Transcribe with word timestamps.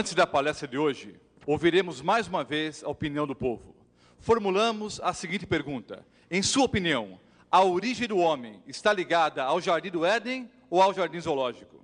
Antes 0.00 0.14
da 0.14 0.26
palestra 0.26 0.66
de 0.66 0.78
hoje, 0.78 1.14
ouviremos 1.46 2.00
mais 2.00 2.26
uma 2.26 2.42
vez 2.42 2.82
a 2.82 2.88
opinião 2.88 3.26
do 3.26 3.34
povo. 3.34 3.76
Formulamos 4.18 4.98
a 5.04 5.12
seguinte 5.12 5.44
pergunta: 5.44 6.02
Em 6.30 6.42
sua 6.42 6.64
opinião, 6.64 7.20
a 7.52 7.62
origem 7.62 8.08
do 8.08 8.16
homem 8.16 8.62
está 8.66 8.94
ligada 8.94 9.44
ao 9.44 9.60
jardim 9.60 9.90
do 9.90 10.02
Éden 10.06 10.50
ou 10.70 10.80
ao 10.80 10.94
jardim 10.94 11.20
zoológico? 11.20 11.76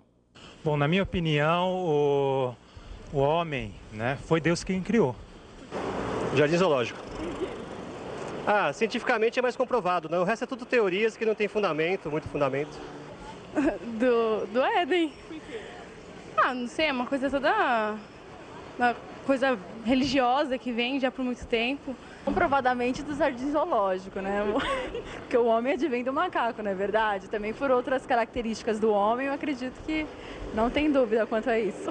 Bom, 0.65 0.79
na 0.79 0.89
minha 0.89 1.03
opinião, 1.03 1.75
o, 1.75 2.55
o 3.13 3.19
homem, 3.19 3.75
né, 3.93 4.17
foi 4.25 4.41
Deus 4.41 4.65
quem 4.65 4.83
criou. 4.83 5.15
Jardim 6.35 6.57
zoológico. 6.57 6.99
Ah, 8.47 8.73
cientificamente 8.73 9.39
é 9.39 9.43
mais 9.43 9.57
comprovado, 9.57 10.09
né? 10.09 10.19
O 10.19 10.25
resto 10.25 10.45
é 10.45 10.47
tudo 10.47 10.65
teorias 10.65 11.19
que 11.19 11.27
não 11.27 11.35
tem 11.35 11.49
fundamento, 11.49 12.11
muito 12.11 12.27
fundamento. 12.29 12.79
Do, 14.01 14.47
do 14.47 14.63
Éden. 14.63 15.13
Ah, 16.37 16.55
não 16.55 16.69
sei, 16.69 16.87
é 16.87 16.93
uma 16.93 17.07
coisa 17.07 17.31
toda. 17.31 17.97
Uma 18.79 18.95
coisa 19.27 19.59
religiosa 19.85 20.59
que 20.59 20.71
vem 20.71 21.01
já 21.01 21.11
por 21.11 21.25
muito 21.25 21.47
tempo. 21.47 21.97
Comprovadamente 22.25 23.03
do 23.03 23.15
jardim 23.15 23.51
zoológico, 23.51 24.21
né? 24.21 24.43
Porque 25.21 25.37
o 25.37 25.47
homem 25.47 25.73
advém 25.75 26.05
do 26.05 26.13
macaco, 26.13 26.63
não 26.63 26.71
é 26.71 26.75
verdade? 26.75 27.29
Também 27.29 27.55
por 27.55 27.71
outras 27.71 28.05
características 28.05 28.79
do 28.79 28.91
homem, 28.91 29.29
eu 29.29 29.33
acredito 29.33 29.81
que 29.85 30.07
não 30.55 30.69
tem 30.69 30.91
dúvida 30.91 31.27
quanto 31.27 31.49
a 31.49 31.59
isso. 31.59 31.89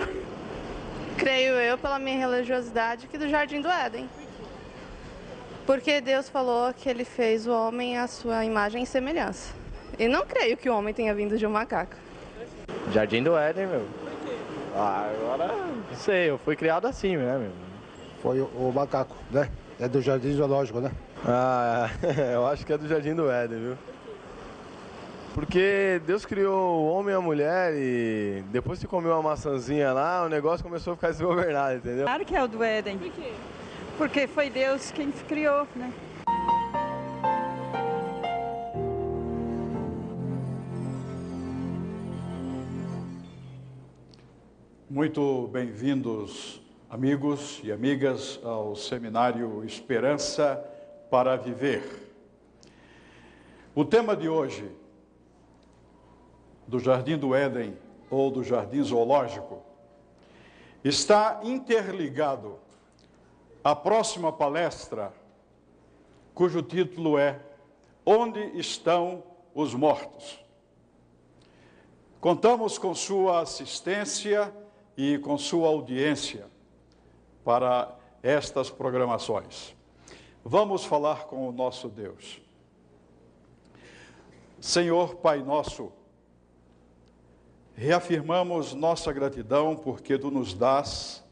Creio 1.17 1.53
eu, 1.55 1.77
pela 1.77 1.97
minha 1.97 2.17
religiosidade, 2.17 3.07
que 3.07 3.17
do 3.17 3.27
jardim 3.29 3.61
do 3.61 3.69
Éden. 3.69 4.09
Porque 5.65 5.99
Deus 5.99 6.29
falou 6.29 6.73
que 6.73 6.87
ele 6.87 7.03
fez 7.03 7.47
o 7.47 7.51
homem 7.51 7.97
à 7.97 8.05
sua 8.05 8.45
imagem 8.45 8.83
e 8.83 8.85
semelhança. 8.85 9.53
E 9.97 10.07
não 10.07 10.25
creio 10.25 10.57
que 10.57 10.69
o 10.69 10.77
homem 10.77 10.93
tenha 10.93 11.15
vindo 11.15 11.37
de 11.37 11.47
um 11.47 11.49
macaco. 11.49 11.95
Jardim 12.91 13.23
do 13.23 13.35
Éden, 13.35 13.67
meu. 13.67 14.04
Ah, 14.75 15.09
agora 15.09 15.47
não 15.47 15.95
sei, 15.95 16.29
eu 16.29 16.37
fui 16.37 16.55
criado 16.55 16.85
assim, 16.85 17.15
né, 17.15 17.37
meu? 17.37 17.51
Foi 18.21 18.41
o, 18.41 18.45
o 18.45 18.73
macaco, 18.73 19.15
né? 19.31 19.49
É 19.79 19.87
do 19.87 20.01
Jardim 20.01 20.33
Zoológico, 20.33 20.81
né? 20.81 20.91
Ah, 21.25 21.89
eu 22.33 22.45
acho 22.45 22.65
que 22.65 22.73
é 22.73 22.77
do 22.77 22.87
Jardim 22.87 23.15
do 23.15 23.31
Éden, 23.31 23.59
viu? 23.59 23.77
Porque 25.33 26.01
Deus 26.05 26.25
criou 26.25 26.81
o 26.81 26.87
homem 26.89 27.13
e 27.13 27.17
a 27.17 27.21
mulher 27.21 27.73
e 27.75 28.43
depois 28.51 28.79
que 28.79 28.87
comeu 28.87 29.11
uma 29.11 29.21
maçãzinha 29.21 29.91
lá, 29.91 30.25
o 30.25 30.29
negócio 30.29 30.63
começou 30.63 30.93
a 30.93 30.95
ficar 30.95 31.11
desgovernado, 31.11 31.77
entendeu? 31.77 32.03
Claro 32.05 32.25
que 32.25 32.35
é 32.35 32.43
o 32.43 32.47
do 32.47 32.63
Éden. 32.63 32.97
Por 32.97 33.11
quê? 33.11 33.33
Porque 33.97 34.27
foi 34.27 34.49
Deus 34.49 34.91
quem 34.91 35.11
criou, 35.11 35.67
né? 35.75 35.91
Muito 44.95 45.49
bem-vindos, 45.49 46.61
amigos 46.89 47.59
e 47.65 47.69
amigas, 47.69 48.39
ao 48.41 48.77
seminário 48.77 49.61
Esperança 49.65 50.55
para 51.11 51.35
Viver. 51.35 52.13
O 53.75 53.83
tema 53.83 54.15
de 54.15 54.29
hoje, 54.29 54.71
do 56.65 56.79
Jardim 56.79 57.17
do 57.17 57.35
Éden 57.35 57.77
ou 58.09 58.31
do 58.31 58.41
Jardim 58.41 58.81
Zoológico, 58.81 59.61
está 60.81 61.41
interligado 61.43 62.57
à 63.61 63.75
próxima 63.75 64.31
palestra, 64.31 65.11
cujo 66.33 66.61
título 66.61 67.19
é 67.19 67.41
Onde 68.05 68.39
estão 68.57 69.25
os 69.53 69.73
mortos? 69.73 70.39
Contamos 72.21 72.77
com 72.77 72.95
sua 72.95 73.41
assistência 73.41 74.53
e 74.97 75.17
com 75.17 75.37
sua 75.37 75.67
audiência 75.67 76.47
para 77.43 77.93
estas 78.23 78.69
programações. 78.69 79.75
Vamos 80.43 80.85
falar 80.85 81.25
com 81.25 81.47
o 81.47 81.51
nosso 81.51 81.89
Deus. 81.89 82.41
Senhor 84.59 85.15
Pai 85.15 85.43
nosso, 85.43 85.91
reafirmamos 87.75 88.73
nossa 88.73 89.11
gratidão 89.11 89.75
porque 89.75 90.17
tu 90.17 90.31
nos 90.31 90.53
dás 90.53 91.23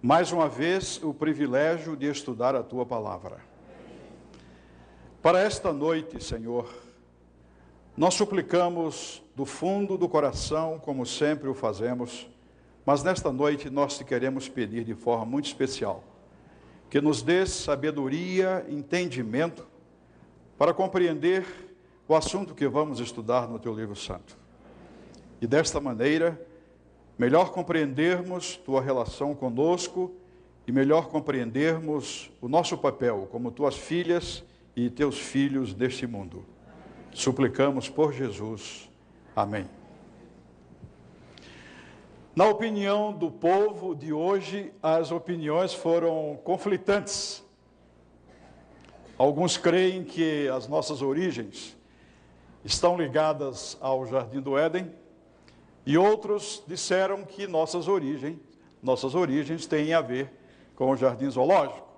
mais 0.00 0.32
uma 0.32 0.48
vez 0.48 1.02
o 1.02 1.12
privilégio 1.12 1.96
de 1.96 2.06
estudar 2.06 2.54
a 2.54 2.62
tua 2.62 2.86
palavra. 2.86 3.38
Para 5.20 5.40
esta 5.40 5.72
noite, 5.72 6.22
Senhor, 6.22 6.72
nós 7.96 8.14
suplicamos 8.14 9.22
do 9.34 9.44
fundo 9.44 9.98
do 9.98 10.08
coração, 10.08 10.78
como 10.78 11.04
sempre 11.04 11.48
o 11.48 11.54
fazemos, 11.54 12.28
mas 12.88 13.02
nesta 13.02 13.30
noite 13.30 13.68
nós 13.68 13.98
te 13.98 14.02
queremos 14.02 14.48
pedir 14.48 14.82
de 14.82 14.94
forma 14.94 15.26
muito 15.26 15.44
especial 15.44 16.02
que 16.88 17.02
nos 17.02 17.20
dê 17.20 17.44
sabedoria, 17.44 18.64
entendimento 18.66 19.66
para 20.56 20.72
compreender 20.72 21.44
o 22.08 22.14
assunto 22.14 22.54
que 22.54 22.66
vamos 22.66 22.98
estudar 22.98 23.46
no 23.46 23.58
teu 23.58 23.74
livro 23.74 23.94
santo. 23.94 24.38
E 25.38 25.46
desta 25.46 25.78
maneira, 25.78 26.40
melhor 27.18 27.52
compreendermos 27.52 28.56
tua 28.56 28.80
relação 28.80 29.34
conosco 29.34 30.10
e 30.66 30.72
melhor 30.72 31.08
compreendermos 31.08 32.30
o 32.40 32.48
nosso 32.48 32.78
papel 32.78 33.28
como 33.30 33.50
tuas 33.50 33.76
filhas 33.76 34.42
e 34.74 34.88
teus 34.88 35.18
filhos 35.18 35.74
deste 35.74 36.06
mundo. 36.06 36.42
Suplicamos 37.12 37.86
por 37.90 38.14
Jesus. 38.14 38.88
Amém. 39.36 39.77
Na 42.38 42.46
opinião 42.46 43.12
do 43.12 43.32
povo 43.32 43.96
de 43.96 44.12
hoje, 44.12 44.72
as 44.80 45.10
opiniões 45.10 45.74
foram 45.74 46.38
conflitantes. 46.44 47.44
Alguns 49.18 49.56
creem 49.56 50.04
que 50.04 50.46
as 50.46 50.68
nossas 50.68 51.02
origens 51.02 51.76
estão 52.64 52.96
ligadas 52.96 53.76
ao 53.80 54.06
Jardim 54.06 54.40
do 54.40 54.56
Éden, 54.56 54.88
e 55.84 55.98
outros 55.98 56.62
disseram 56.64 57.24
que 57.24 57.48
nossas 57.48 57.88
origens, 57.88 58.38
nossas 58.80 59.16
origens 59.16 59.66
têm 59.66 59.92
a 59.92 60.00
ver 60.00 60.30
com 60.76 60.92
o 60.92 60.96
Jardim 60.96 61.28
Zoológico. 61.28 61.88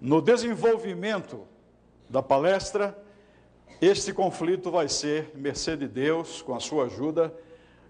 No 0.00 0.22
desenvolvimento 0.22 1.48
da 2.08 2.22
palestra, 2.22 2.96
este 3.82 4.12
conflito 4.12 4.70
vai 4.70 4.88
ser, 4.88 5.32
mercê 5.34 5.76
de 5.76 5.88
Deus, 5.88 6.40
com 6.40 6.54
a 6.54 6.60
sua 6.60 6.84
ajuda, 6.84 7.34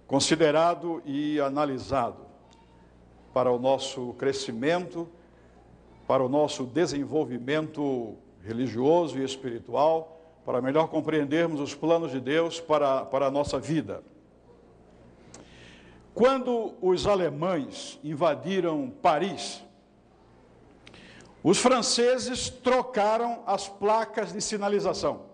considerado 0.07 1.03
e 1.05 1.41
analisado 1.41 2.25
para 3.33 3.51
o 3.51 3.59
nosso 3.59 4.15
crescimento, 4.15 5.09
para 6.07 6.23
o 6.23 6.29
nosso 6.29 6.65
desenvolvimento 6.65 8.15
religioso 8.43 9.19
e 9.19 9.25
espiritual, 9.25 10.21
para 10.45 10.61
melhor 10.61 10.89
compreendermos 10.89 11.61
os 11.61 11.75
planos 11.75 12.13
de 12.13 12.21
Deus 12.21 12.61
para, 12.61 13.05
para 13.07 13.27
a 13.27 13.31
nossa 13.31 13.59
vida. 13.59 14.03
Quando 16.13 16.75
os 16.81 17.07
alemães 17.07 17.99
invadiram 18.05 18.93
Paris, 19.03 19.65
os 21.43 21.59
franceses 21.59 22.49
trocaram 22.49 23.43
as 23.47 23.69
placas 23.69 24.33
de 24.33 24.41
sinalização. 24.41 25.34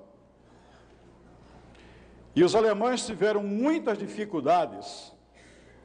E 2.34 2.44
os 2.44 2.54
alemães 2.54 3.04
tiveram 3.04 3.42
muitas 3.42 3.98
dificuldades 3.98 5.12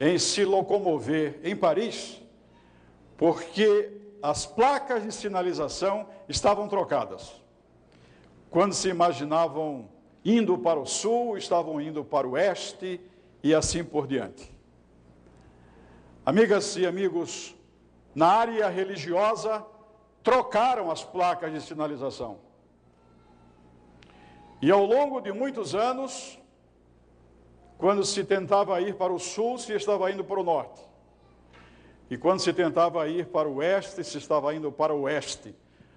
em 0.00 0.18
se 0.18 0.44
locomover 0.44 1.40
em 1.42 1.56
Paris, 1.56 2.22
porque 3.16 3.92
as 4.22 4.46
placas 4.46 5.02
de 5.02 5.12
sinalização 5.12 6.08
estavam 6.28 6.68
trocadas. 6.68 7.42
Quando 8.50 8.74
se 8.74 8.88
imaginavam 8.88 9.88
indo 10.24 10.56
para 10.58 10.78
o 10.78 10.86
sul, 10.86 11.36
estavam 11.36 11.80
indo 11.80 12.04
para 12.04 12.26
o 12.26 12.32
oeste 12.32 13.00
e 13.42 13.54
assim 13.54 13.84
por 13.84 14.06
diante. 14.06 14.54
Amigas 16.24 16.76
e 16.76 16.86
amigos, 16.86 17.54
na 18.14 18.26
área 18.26 18.68
religiosa, 18.68 19.64
trocaram 20.22 20.90
as 20.90 21.04
placas 21.04 21.52
de 21.52 21.60
sinalização. 21.60 22.38
E 24.60 24.70
ao 24.70 24.84
longo 24.84 25.20
de 25.20 25.32
muitos 25.32 25.74
anos, 25.74 26.38
quando 27.76 28.04
se 28.04 28.24
tentava 28.24 28.80
ir 28.80 28.94
para 28.94 29.12
o 29.12 29.18
sul, 29.18 29.58
se 29.58 29.72
estava 29.72 30.10
indo 30.10 30.24
para 30.24 30.40
o 30.40 30.44
norte. 30.44 30.80
E 32.08 32.16
quando 32.16 32.40
se 32.40 32.52
tentava 32.52 33.06
ir 33.08 33.26
para 33.26 33.48
o 33.48 33.56
oeste, 33.56 34.02
se 34.02 34.18
estava 34.18 34.54
indo 34.54 34.72
para 34.72 34.94
o 34.94 35.02
oeste. 35.02 35.54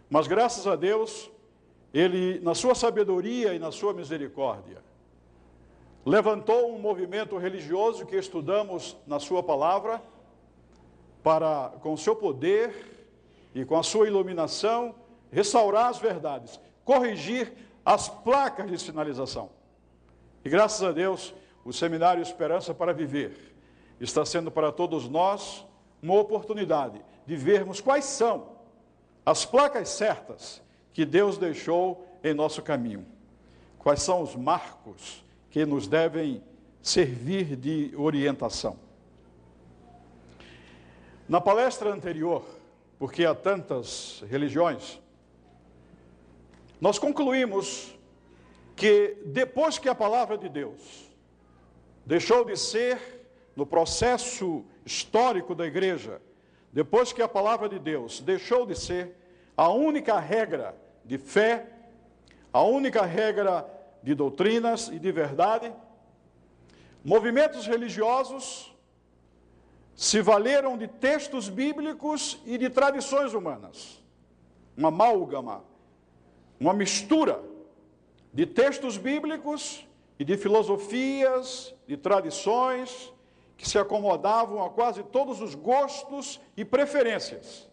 Mas 0.09 0.27
graças 0.27 0.67
a 0.67 0.75
Deus, 0.75 1.29
ele, 1.94 2.39
na 2.41 2.53
sua 2.53 2.75
sabedoria 2.75 3.53
e 3.53 3.59
na 3.59 3.71
sua 3.71 3.94
misericórdia, 3.94 4.83
levantou 6.06 6.73
um 6.73 6.79
movimento 6.79 7.38
religioso 7.38 8.06
que 8.06 8.15
estudamos 8.15 8.97
na 9.06 9.19
sua 9.19 9.44
palavra, 9.44 10.01
para, 11.23 11.73
com 11.81 11.94
o 11.94 11.97
seu 11.97 12.15
poder 12.15 12.73
e 13.53 13.63
com 13.65 13.77
a 13.77 13.83
sua 13.83 14.07
iluminação, 14.07 14.95
restaurar 15.31 15.88
as 15.88 16.00
verdades, 16.00 16.59
corrigir 16.83 17.53
as 17.89 18.07
placas 18.07 18.69
de 18.69 18.77
sinalização. 18.77 19.50
E 20.45 20.50
graças 20.50 20.83
a 20.83 20.91
Deus, 20.91 21.33
o 21.65 21.74
Seminário 21.74 22.21
Esperança 22.21 22.71
para 22.71 22.94
Viver 22.94 23.56
está 23.99 24.23
sendo 24.23 24.52
para 24.52 24.71
todos 24.71 25.09
nós 25.09 25.66
uma 25.99 26.13
oportunidade 26.13 27.02
de 27.25 27.35
vermos 27.35 27.81
quais 27.81 28.06
são 28.06 28.49
as 29.25 29.44
placas 29.44 29.90
certas 29.90 30.61
que 30.94 31.04
Deus 31.04 31.40
deixou 31.40 32.07
em 32.23 32.31
nosso 32.31 32.61
caminho. 32.61 33.07
Quais 33.80 34.04
são 34.04 34.21
os 34.21 34.35
marcos 34.35 35.25
que 35.49 35.66
nos 35.66 35.87
devem 35.87 36.44
servir 36.83 37.56
de 37.56 37.92
orientação. 37.97 38.78
Na 41.28 41.42
palestra 41.42 41.92
anterior, 41.92 42.45
porque 42.99 43.25
há 43.25 43.33
tantas 43.33 44.23
religiões, 44.30 45.02
nós 46.80 46.98
concluímos 46.98 47.98
que 48.76 49.18
depois 49.26 49.78
que 49.78 49.90
a 49.90 49.95
palavra 49.95 50.38
de 50.38 50.48
Deus 50.48 51.09
deixou 52.06 52.45
de 52.45 52.56
ser, 52.56 53.19
no 53.56 53.66
processo 53.66 54.64
histórico 54.86 55.54
da 55.54 55.68
igreja, 55.68 56.21
depois 56.71 57.12
que 57.12 57.21
a 57.21 57.28
palavra 57.28 57.68
de 57.68 57.78
Deus 57.78 58.21
deixou 58.21 58.66
de 58.66 58.74
ser 58.74 59.16
a 59.57 59.69
única 59.69 60.18
regra 60.18 60.76
de 61.04 61.18
fé, 61.18 61.68
a 62.54 62.64
única 62.64 63.04
regra 63.04 63.66
de 64.02 64.16
doutrinas 64.16 64.88
e 64.88 64.98
de 64.98 65.12
verdade, 65.12 65.74
movimentos 67.04 67.68
religiosos 67.68 68.74
se 69.94 70.21
valeram 70.21 70.78
de 70.78 70.88
textos 70.88 71.50
bíblicos 71.50 72.40
e 72.45 72.57
de 72.57 72.69
tradições 72.69 73.33
humanas. 73.33 74.02
Uma 74.78 74.88
amálgama, 74.88 75.66
uma 76.59 76.73
mistura 76.73 77.42
de 78.33 78.45
textos 78.45 78.97
bíblicos 78.97 79.87
e 80.19 80.25
de 80.25 80.35
filosofias, 80.35 81.73
de 81.87 81.95
tradições 81.95 83.13
que 83.56 83.68
se 83.68 83.78
acomodavam 83.78 84.63
a 84.63 84.69
quase 84.69 85.04
todos 85.04 85.42
os 85.42 85.56
gostos 85.56 86.39
e 86.56 86.63
preferências. 86.63 87.69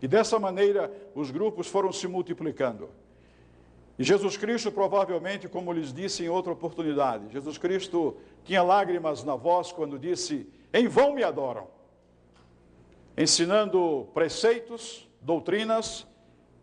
E 0.00 0.08
dessa 0.08 0.38
maneira 0.38 0.92
os 1.14 1.30
grupos 1.30 1.68
foram 1.68 1.92
se 1.92 2.08
multiplicando. 2.08 2.90
E 3.98 4.04
Jesus 4.04 4.36
Cristo, 4.36 4.72
provavelmente, 4.72 5.48
como 5.48 5.72
lhes 5.72 5.92
disse 5.92 6.24
em 6.24 6.28
outra 6.28 6.52
oportunidade, 6.52 7.32
Jesus 7.32 7.56
Cristo 7.58 8.16
tinha 8.44 8.62
lágrimas 8.62 9.22
na 9.22 9.36
voz 9.36 9.70
quando 9.70 9.98
disse: 9.98 10.48
Em 10.72 10.88
vão 10.88 11.14
me 11.14 11.22
adoram, 11.22 11.68
ensinando 13.16 14.08
preceitos, 14.12 15.08
doutrinas 15.20 16.06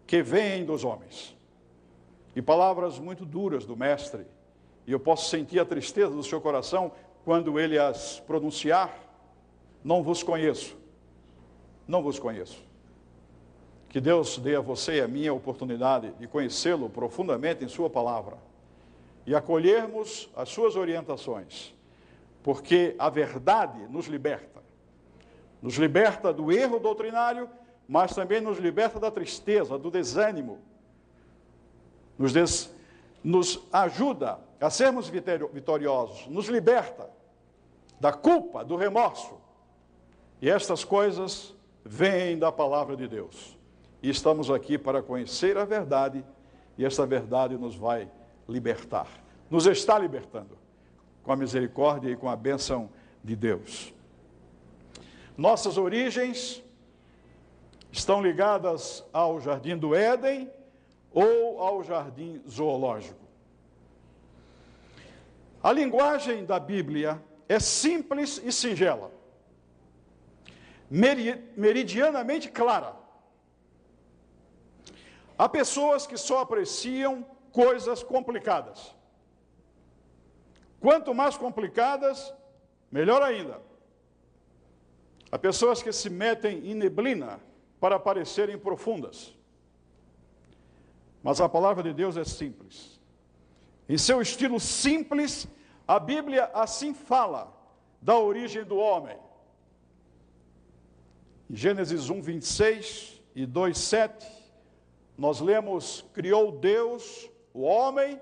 que 0.10 0.24
vêm 0.24 0.66
dos 0.66 0.84
homens. 0.84 1.38
E 2.36 2.42
palavras 2.42 2.98
muito 2.98 3.24
duras 3.24 3.64
do 3.64 3.78
Mestre, 3.78 4.26
e 4.88 4.92
eu 4.92 5.00
posso 5.00 5.30
sentir 5.30 5.60
a 5.60 5.66
tristeza 5.66 6.10
do 6.10 6.24
seu 6.24 6.42
coração 6.42 6.92
quando 7.24 7.60
ele 7.60 7.78
as 7.78 8.20
pronunciar. 8.22 8.92
Não 9.84 10.02
vos 10.02 10.24
conheço, 10.24 10.76
não 11.88 12.02
vos 12.02 12.18
conheço. 12.18 12.60
Que 13.88 14.02
Deus 14.02 14.40
dê 14.40 14.56
a 14.56 14.62
você 14.62 14.96
e 14.96 15.02
a 15.02 15.08
mim 15.08 15.28
a 15.28 15.34
oportunidade 15.34 16.12
de 16.14 16.28
conhecê-lo 16.28 16.90
profundamente 16.90 17.64
em 17.64 17.68
Sua 17.68 17.88
palavra 17.88 18.40
e 19.28 19.36
acolhermos 19.36 20.28
as 20.36 20.50
Suas 20.50 20.76
orientações, 20.76 21.72
porque 22.42 22.96
a 22.98 23.12
verdade 23.12 23.80
nos 23.90 24.08
liberta. 24.08 24.60
Nos 25.62 25.76
liberta 25.76 26.34
do 26.34 26.52
erro 26.52 26.80
doutrinário, 26.80 27.48
mas 27.90 28.14
também 28.14 28.40
nos 28.40 28.60
liberta 28.60 29.00
da 29.00 29.10
tristeza, 29.10 29.76
do 29.76 29.90
desânimo. 29.90 30.60
Nos, 32.20 32.32
des, 32.32 32.72
nos 33.24 33.60
ajuda 33.74 34.40
a 34.62 34.70
sermos 34.70 35.10
vitoriosos, 35.10 36.28
nos 36.28 36.48
liberta 36.48 37.10
da 38.00 38.14
culpa, 38.14 38.64
do 38.64 38.76
remorso. 38.76 39.42
E 40.40 40.50
estas 40.50 40.84
coisas 40.84 41.56
vêm 41.84 42.38
da 42.38 42.52
palavra 42.52 42.96
de 42.96 43.08
Deus 43.08 43.58
e 44.04 44.10
estamos 44.10 44.50
aqui 44.50 44.78
para 44.78 45.02
conhecer 45.02 45.58
a 45.58 45.66
verdade, 45.66 46.24
e 46.78 46.86
essa 46.86 47.06
verdade 47.06 47.58
nos 47.58 47.76
vai 47.76 48.10
libertar. 48.48 49.08
Nos 49.50 49.66
está 49.66 49.98
libertando, 49.98 50.58
com 51.24 51.32
a 51.32 51.36
misericórdia 51.36 52.10
e 52.10 52.16
com 52.16 52.30
a 52.30 52.36
bênção 52.36 52.90
de 53.24 53.36
Deus. 53.36 53.94
Nossas 55.36 55.78
origens 55.78 56.64
estão 57.92 58.22
ligadas 58.22 59.04
ao 59.12 59.40
jardim 59.40 59.78
do 59.78 59.96
Éden 59.96 60.52
ou 61.12 61.60
ao 61.62 61.84
jardim 61.84 62.42
zoológico. 62.48 63.20
A 65.62 65.72
linguagem 65.72 66.46
da 66.46 66.60
Bíblia 66.60 67.22
é 67.48 67.60
simples 67.60 68.40
e 68.44 68.52
singela, 68.52 69.12
meridianamente 70.90 72.50
clara. 72.50 72.96
Há 75.38 75.50
pessoas 75.50 76.06
que 76.06 76.18
só 76.18 76.40
apreciam 76.40 77.26
coisas 77.52 78.04
complicadas. 78.04 78.96
Quanto 80.80 81.14
mais 81.14 81.36
complicadas, 81.36 82.34
melhor 82.92 83.22
ainda. 83.22 83.62
Há 85.32 85.38
pessoas 85.38 85.84
que 85.84 85.92
se 85.92 86.10
metem 86.10 86.70
em 86.70 86.74
neblina 86.74 87.40
para 87.80 88.00
parecerem 88.00 88.58
profundas. 88.58 89.34
Mas 91.24 91.42
a 91.42 91.50
palavra 91.50 91.84
de 91.84 91.94
Deus 91.94 92.18
é 92.18 92.24
simples. 92.24 93.00
Em 93.88 93.98
seu 93.98 94.22
estilo 94.22 94.60
simples, 94.60 95.48
a 95.88 96.00
Bíblia 96.00 96.50
assim 96.54 96.94
fala 96.94 97.52
da 98.02 98.18
origem 98.18 98.64
do 98.64 98.78
homem. 98.78 99.18
Em 101.50 101.56
Gênesis 101.56 102.10
1, 102.10 102.22
26 102.22 103.22
e 103.36 103.46
2, 103.46 103.78
7, 103.78 104.28
nós 105.18 105.40
lemos: 105.40 106.06
criou 106.14 106.52
Deus 106.52 107.30
o 107.54 107.62
homem, 107.62 108.22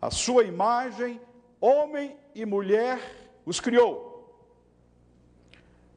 a 0.00 0.10
sua 0.10 0.44
imagem, 0.44 1.20
homem 1.60 2.16
e 2.34 2.46
mulher 2.46 2.98
os 3.44 3.60
criou. 3.60 4.08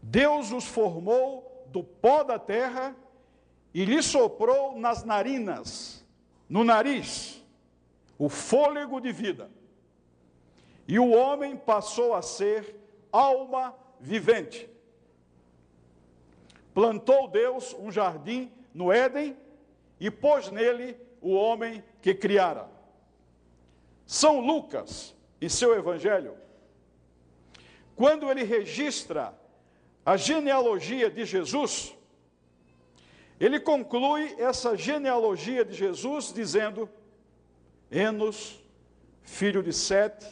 Deus 0.02 0.52
os 0.52 0.66
formou 0.66 1.53
do 1.74 1.84
pó 1.84 2.24
da 2.24 2.38
terra 2.38 2.96
e 3.74 3.84
lhe 3.84 4.04
soprou 4.04 4.80
nas 4.80 5.04
narinas, 5.04 6.06
no 6.48 6.64
nariz, 6.64 7.44
o 8.16 8.30
fôlego 8.30 9.02
de 9.02 9.12
vida. 9.12 9.50
E 10.88 11.00
o 11.00 11.10
homem 11.10 11.58
passou 11.58 12.14
a 12.14 12.22
ser 12.22 12.80
alma 13.12 13.76
vivente. 14.00 14.70
Plantou 16.76 17.28
Deus 17.28 17.76
um 17.80 17.92
jardim 17.92 18.52
no 18.72 18.92
Éden 18.92 19.36
e 20.00 20.12
pôs 20.12 20.52
nele 20.52 20.96
o 21.22 21.34
homem 21.34 21.84
que 22.04 22.14
criara. 22.14 22.70
São 24.06 24.40
Lucas, 24.40 25.16
em 25.42 25.50
seu 25.50 25.74
evangelho, 25.74 26.38
quando 27.96 28.30
ele 28.30 28.44
registra 28.44 29.34
a 30.06 30.18
genealogia 30.18 31.10
de 31.10 31.26
Jesus, 31.26 31.96
ele 33.40 33.60
conclui 33.60 34.36
essa 34.38 34.76
genealogia 34.76 35.64
de 35.64 35.74
Jesus 35.74 36.34
dizendo: 36.34 36.90
Enos, 37.90 38.62
filho 39.22 39.64
de 39.64 39.72
Sete, 39.74 40.26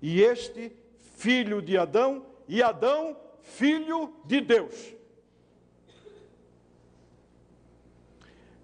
e 0.00 0.22
este, 0.22 0.72
filho 1.16 1.60
de 1.60 1.76
Adão, 1.76 2.26
e 2.46 2.62
Adão, 2.62 3.16
filho 3.42 4.14
de 4.24 4.40
Deus. 4.40 4.94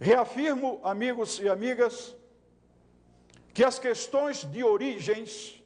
Reafirmo, 0.01 0.81
amigos 0.83 1.39
e 1.39 1.49
amigas, 1.49 2.17
que 3.55 3.65
as 3.65 3.79
questões 3.79 4.45
de 4.45 4.65
origens 4.65 5.63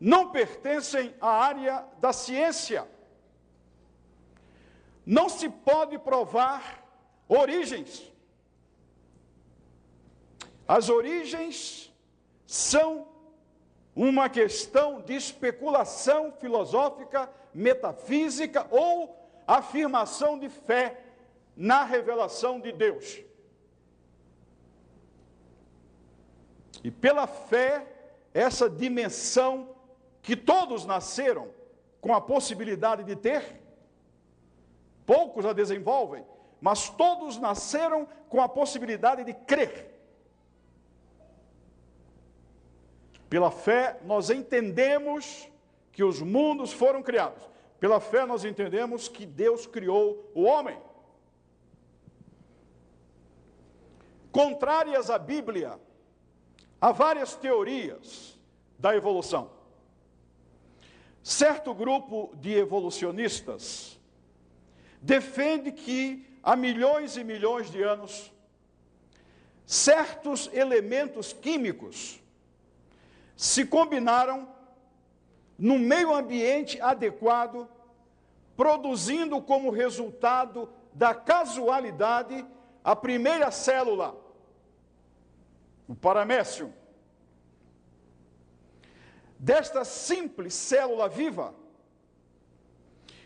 não 0.00 0.30
pertencem 0.30 1.14
à 1.20 1.28
área 1.28 1.84
da 1.98 2.12
ciência. 2.12 2.86
Não 5.04 5.28
se 5.28 5.48
pode 5.48 5.98
provar 5.98 6.82
origens. 7.28 8.12
As 10.66 10.88
origens 10.88 11.92
são 12.46 13.06
uma 13.94 14.28
questão 14.28 15.00
de 15.02 15.14
especulação 15.14 16.32
filosófica, 16.32 17.30
metafísica 17.52 18.66
ou 18.70 19.14
afirmação 19.46 20.38
de 20.38 20.48
fé 20.48 21.02
na 21.56 21.84
revelação 21.84 22.58
de 22.58 22.72
Deus. 22.72 23.20
E 26.82 26.90
pela 26.90 27.26
fé, 27.26 27.86
essa 28.32 28.68
dimensão 28.68 29.74
que 30.20 30.34
todos 30.34 30.84
nasceram 30.84 31.50
com 32.00 32.14
a 32.14 32.20
possibilidade 32.20 33.04
de 33.04 33.14
ter, 33.14 33.62
poucos 35.06 35.44
a 35.44 35.52
desenvolvem, 35.52 36.24
mas 36.60 36.88
todos 36.88 37.38
nasceram 37.38 38.08
com 38.28 38.40
a 38.40 38.48
possibilidade 38.48 39.24
de 39.24 39.34
crer. 39.34 39.92
Pela 43.28 43.50
fé, 43.50 44.00
nós 44.04 44.30
entendemos 44.30 45.48
que 45.92 46.04
os 46.04 46.20
mundos 46.20 46.72
foram 46.72 47.02
criados. 47.02 47.42
Pela 47.80 48.00
fé, 48.00 48.24
nós 48.24 48.44
entendemos 48.44 49.08
que 49.08 49.26
Deus 49.26 49.66
criou 49.66 50.30
o 50.34 50.44
homem. 50.44 50.78
Contrárias 54.32 55.10
à 55.10 55.18
Bíblia, 55.18 55.78
há 56.80 56.92
várias 56.92 57.36
teorias 57.36 58.38
da 58.78 58.96
evolução. 58.96 59.50
Certo 61.22 61.74
grupo 61.74 62.32
de 62.36 62.52
evolucionistas 62.54 64.00
defende 65.04 65.70
que 65.70 66.26
há 66.42 66.56
milhões 66.56 67.16
e 67.18 67.22
milhões 67.22 67.70
de 67.70 67.82
anos, 67.82 68.32
certos 69.66 70.48
elementos 70.52 71.32
químicos 71.34 72.18
se 73.36 73.66
combinaram 73.66 74.48
no 75.58 75.78
meio 75.78 76.14
ambiente 76.14 76.80
adequado, 76.80 77.68
produzindo 78.56 79.42
como 79.42 79.70
resultado 79.70 80.72
da 80.94 81.14
casualidade 81.14 82.46
a 82.82 82.96
primeira 82.96 83.50
célula, 83.50 84.16
o 85.86 85.94
paramécio. 85.94 86.72
Desta 89.38 89.84
simples 89.84 90.54
célula 90.54 91.10
viva, 91.10 91.54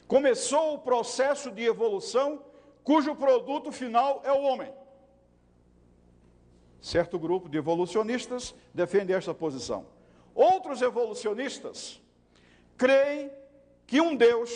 começou 0.08 0.74
o 0.74 0.78
processo 0.78 1.50
de 1.50 1.62
evolução 1.62 2.42
cujo 2.82 3.14
produto 3.14 3.70
final 3.70 4.22
é 4.24 4.32
o 4.32 4.42
homem. 4.42 4.72
Certo 6.80 7.18
grupo 7.18 7.48
de 7.48 7.58
evolucionistas 7.58 8.54
defende 8.72 9.12
esta 9.12 9.34
posição. 9.34 9.86
Outros 10.34 10.80
evolucionistas 10.80 12.00
creem 12.76 13.30
que 13.86 14.00
um 14.00 14.16
Deus 14.16 14.50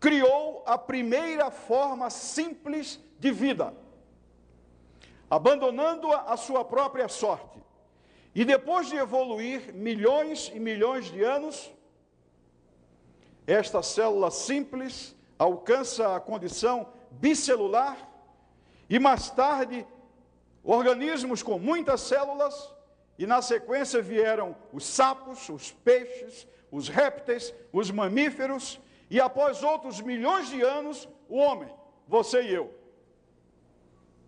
criou 0.00 0.64
a 0.66 0.76
primeira 0.76 1.50
forma 1.50 2.10
simples 2.10 2.98
de 3.20 3.30
vida, 3.30 3.72
abandonando-a 5.30 6.32
à 6.32 6.36
sua 6.36 6.64
própria 6.64 7.06
sorte. 7.06 7.62
E 8.34 8.44
depois 8.44 8.88
de 8.88 8.96
evoluir 8.96 9.72
milhões 9.72 10.50
e 10.52 10.58
milhões 10.58 11.12
de 11.12 11.22
anos, 11.22 11.70
esta 13.46 13.82
célula 13.82 14.30
simples 14.30 15.14
alcança 15.38 16.14
a 16.14 16.20
condição 16.20 16.88
bicelular 17.10 18.08
e 18.88 18.98
mais 18.98 19.30
tarde 19.30 19.86
organismos 20.62 21.42
com 21.42 21.58
muitas 21.58 22.00
células 22.02 22.72
e 23.18 23.26
na 23.26 23.42
sequência 23.42 24.00
vieram 24.00 24.56
os 24.72 24.84
sapos, 24.84 25.48
os 25.48 25.70
peixes, 25.70 26.46
os 26.70 26.88
répteis, 26.88 27.54
os 27.72 27.90
mamíferos, 27.90 28.80
e 29.10 29.20
após 29.20 29.62
outros 29.62 30.00
milhões 30.00 30.48
de 30.48 30.62
anos, 30.62 31.08
o 31.28 31.36
homem, 31.36 31.68
você 32.08 32.42
e 32.42 32.54
eu. 32.54 32.72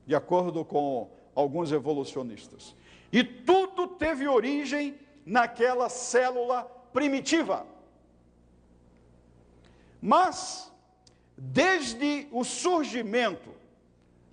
De 0.07 0.15
acordo 0.15 0.65
com 0.65 1.11
alguns 1.35 1.73
evolucionistas. 1.73 2.77
E 3.11 3.25
tudo 3.25 3.87
teve 3.87 4.29
origem 4.29 4.99
naquela 5.25 5.89
célula 5.89 6.65
primitiva. 6.93 7.67
Mas, 10.07 10.71
desde 11.35 12.29
o 12.31 12.45
surgimento 12.45 13.55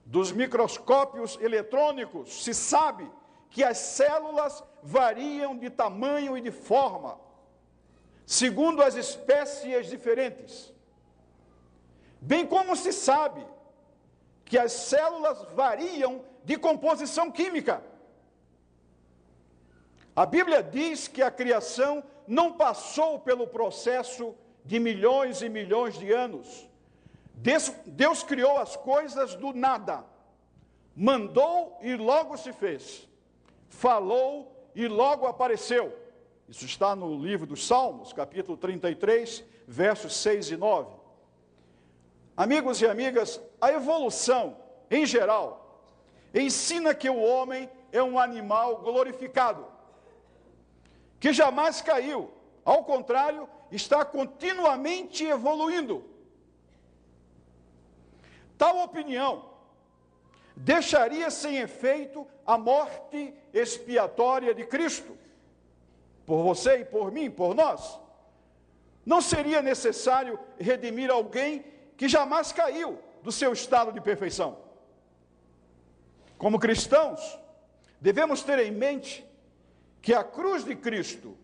dos 0.05 0.33
microscópios 0.33 1.39
eletrônicos, 1.39 2.43
se 2.43 2.53
sabe 2.53 3.09
que 3.49 3.63
as 3.63 3.77
células 3.77 4.61
variam 4.83 5.57
de 5.57 5.69
tamanho 5.69 6.37
e 6.37 6.41
de 6.41 6.51
forma 6.51 7.17
segundo 8.25 8.83
as 8.83 8.95
espécies 8.95 9.87
diferentes. 9.87 10.73
Bem 12.19 12.45
como 12.45 12.75
se 12.75 12.91
sabe 12.91 13.41
que 14.43 14.57
as 14.57 14.73
células 14.73 15.41
variam 15.53 16.21
de 16.43 16.57
composição 16.57 17.31
química. 17.31 17.81
A 20.13 20.25
Bíblia 20.25 20.61
diz 20.61 21.07
que 21.07 21.21
a 21.21 21.31
criação 21.31 22.03
não 22.27 22.51
passou 22.51 23.19
pelo 23.19 23.47
processo 23.47 24.35
de 24.63 24.79
milhões 24.79 25.41
e 25.41 25.49
milhões 25.49 25.97
de 25.97 26.11
anos. 26.11 26.69
Deus, 27.33 27.71
Deus 27.85 28.23
criou 28.23 28.57
as 28.57 28.75
coisas 28.75 29.35
do 29.35 29.53
nada, 29.53 30.03
mandou 30.95 31.77
e 31.81 31.95
logo 31.95 32.37
se 32.37 32.53
fez, 32.53 33.07
falou 33.69 34.69
e 34.75 34.87
logo 34.87 35.25
apareceu. 35.25 35.97
Isso 36.47 36.65
está 36.65 36.95
no 36.95 37.17
livro 37.17 37.47
dos 37.47 37.65
Salmos, 37.65 38.13
capítulo 38.13 38.57
33, 38.57 39.43
versos 39.67 40.15
6 40.17 40.51
e 40.51 40.57
9. 40.57 40.93
Amigos 42.35 42.81
e 42.81 42.85
amigas, 42.85 43.41
a 43.59 43.71
evolução, 43.71 44.57
em 44.89 45.05
geral, 45.05 45.81
ensina 46.33 46.93
que 46.93 47.09
o 47.09 47.21
homem 47.21 47.69
é 47.91 48.01
um 48.01 48.19
animal 48.19 48.77
glorificado, 48.77 49.65
que 51.19 51.33
jamais 51.33 51.81
caiu, 51.81 52.31
ao 52.63 52.83
contrário, 52.83 53.47
está 53.71 54.03
continuamente 54.03 55.25
evoluindo. 55.25 56.03
Tal 58.57 58.83
opinião 58.83 59.49
deixaria 60.55 61.31
sem 61.31 61.57
efeito 61.57 62.27
a 62.45 62.57
morte 62.57 63.33
expiatória 63.53 64.53
de 64.53 64.65
Cristo 64.65 65.17
por 66.25 66.43
você 66.43 66.79
e 66.79 66.85
por 66.85 67.11
mim, 67.11 67.31
por 67.31 67.55
nós, 67.55 67.99
não 69.05 69.19
seria 69.21 69.61
necessário 69.61 70.39
redimir 70.59 71.09
alguém 71.09 71.65
que 71.97 72.07
jamais 72.07 72.51
caiu 72.51 72.99
do 73.23 73.31
seu 73.31 73.51
estado 73.53 73.91
de 73.91 73.99
perfeição. 73.99 74.57
Como 76.37 76.59
cristãos, 76.59 77.39
devemos 77.99 78.43
ter 78.43 78.59
em 78.59 78.71
mente 78.71 79.25
que 80.01 80.13
a 80.13 80.23
cruz 80.23 80.63
de 80.63 80.75
Cristo 80.75 81.37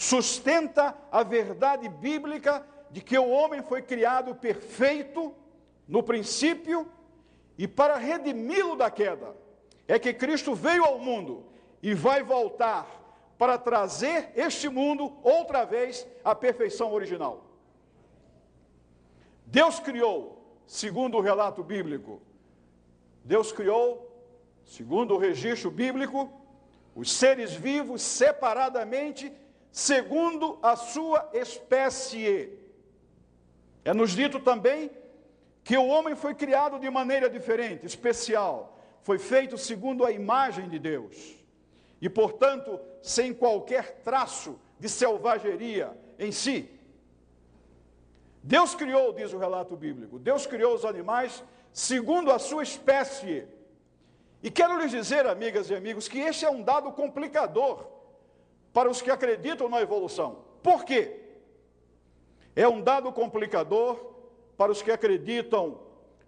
sustenta 0.00 0.96
a 1.12 1.22
verdade 1.22 1.86
bíblica 1.86 2.66
de 2.90 3.02
que 3.02 3.18
o 3.18 3.28
homem 3.28 3.62
foi 3.62 3.82
criado 3.82 4.34
perfeito 4.34 5.34
no 5.86 6.02
princípio 6.02 6.90
e 7.58 7.68
para 7.68 7.98
redimi-lo 7.98 8.76
da 8.76 8.90
queda 8.90 9.36
é 9.86 9.98
que 9.98 10.14
Cristo 10.14 10.54
veio 10.54 10.86
ao 10.86 10.98
mundo 10.98 11.44
e 11.82 11.92
vai 11.92 12.22
voltar 12.22 12.86
para 13.36 13.58
trazer 13.58 14.32
este 14.34 14.70
mundo 14.70 15.12
outra 15.22 15.66
vez 15.66 16.06
à 16.24 16.34
perfeição 16.34 16.94
original. 16.94 17.44
Deus 19.44 19.80
criou, 19.80 20.42
segundo 20.66 21.18
o 21.18 21.20
relato 21.20 21.62
bíblico, 21.62 22.22
Deus 23.22 23.52
criou, 23.52 24.10
segundo 24.64 25.14
o 25.14 25.18
registro 25.18 25.70
bíblico, 25.70 26.32
os 26.96 27.12
seres 27.12 27.52
vivos 27.52 28.00
separadamente, 28.00 29.30
segundo 29.70 30.58
a 30.62 30.76
sua 30.76 31.30
espécie. 31.32 32.58
É 33.84 33.94
nos 33.94 34.10
dito 34.10 34.40
também 34.40 34.90
que 35.62 35.76
o 35.76 35.86
homem 35.86 36.16
foi 36.16 36.34
criado 36.34 36.78
de 36.78 36.90
maneira 36.90 37.28
diferente, 37.28 37.86
especial, 37.86 38.78
foi 39.02 39.18
feito 39.18 39.56
segundo 39.56 40.04
a 40.04 40.10
imagem 40.10 40.68
de 40.68 40.78
Deus 40.78 41.36
e, 42.00 42.08
portanto, 42.08 42.80
sem 43.02 43.32
qualquer 43.32 44.00
traço 44.02 44.58
de 44.78 44.88
selvageria 44.88 45.96
em 46.18 46.32
si. 46.32 46.68
Deus 48.42 48.74
criou, 48.74 49.12
diz 49.12 49.32
o 49.32 49.38
relato 49.38 49.76
bíblico, 49.76 50.18
Deus 50.18 50.46
criou 50.46 50.74
os 50.74 50.84
animais 50.84 51.42
segundo 51.72 52.32
a 52.32 52.38
sua 52.38 52.62
espécie. 52.62 53.46
E 54.42 54.50
quero 54.50 54.78
lhes 54.78 54.90
dizer, 54.90 55.26
amigas 55.26 55.68
e 55.68 55.74
amigos, 55.74 56.08
que 56.08 56.18
este 56.18 56.46
é 56.46 56.50
um 56.50 56.62
dado 56.62 56.90
complicador 56.92 57.99
para 58.72 58.90
os 58.90 59.02
que 59.02 59.10
acreditam 59.10 59.68
na 59.68 59.80
evolução. 59.80 60.44
Por 60.62 60.84
quê? 60.84 61.18
É 62.54 62.68
um 62.68 62.80
dado 62.80 63.12
complicador 63.12 63.96
para 64.56 64.70
os 64.70 64.82
que 64.82 64.90
acreditam 64.90 65.80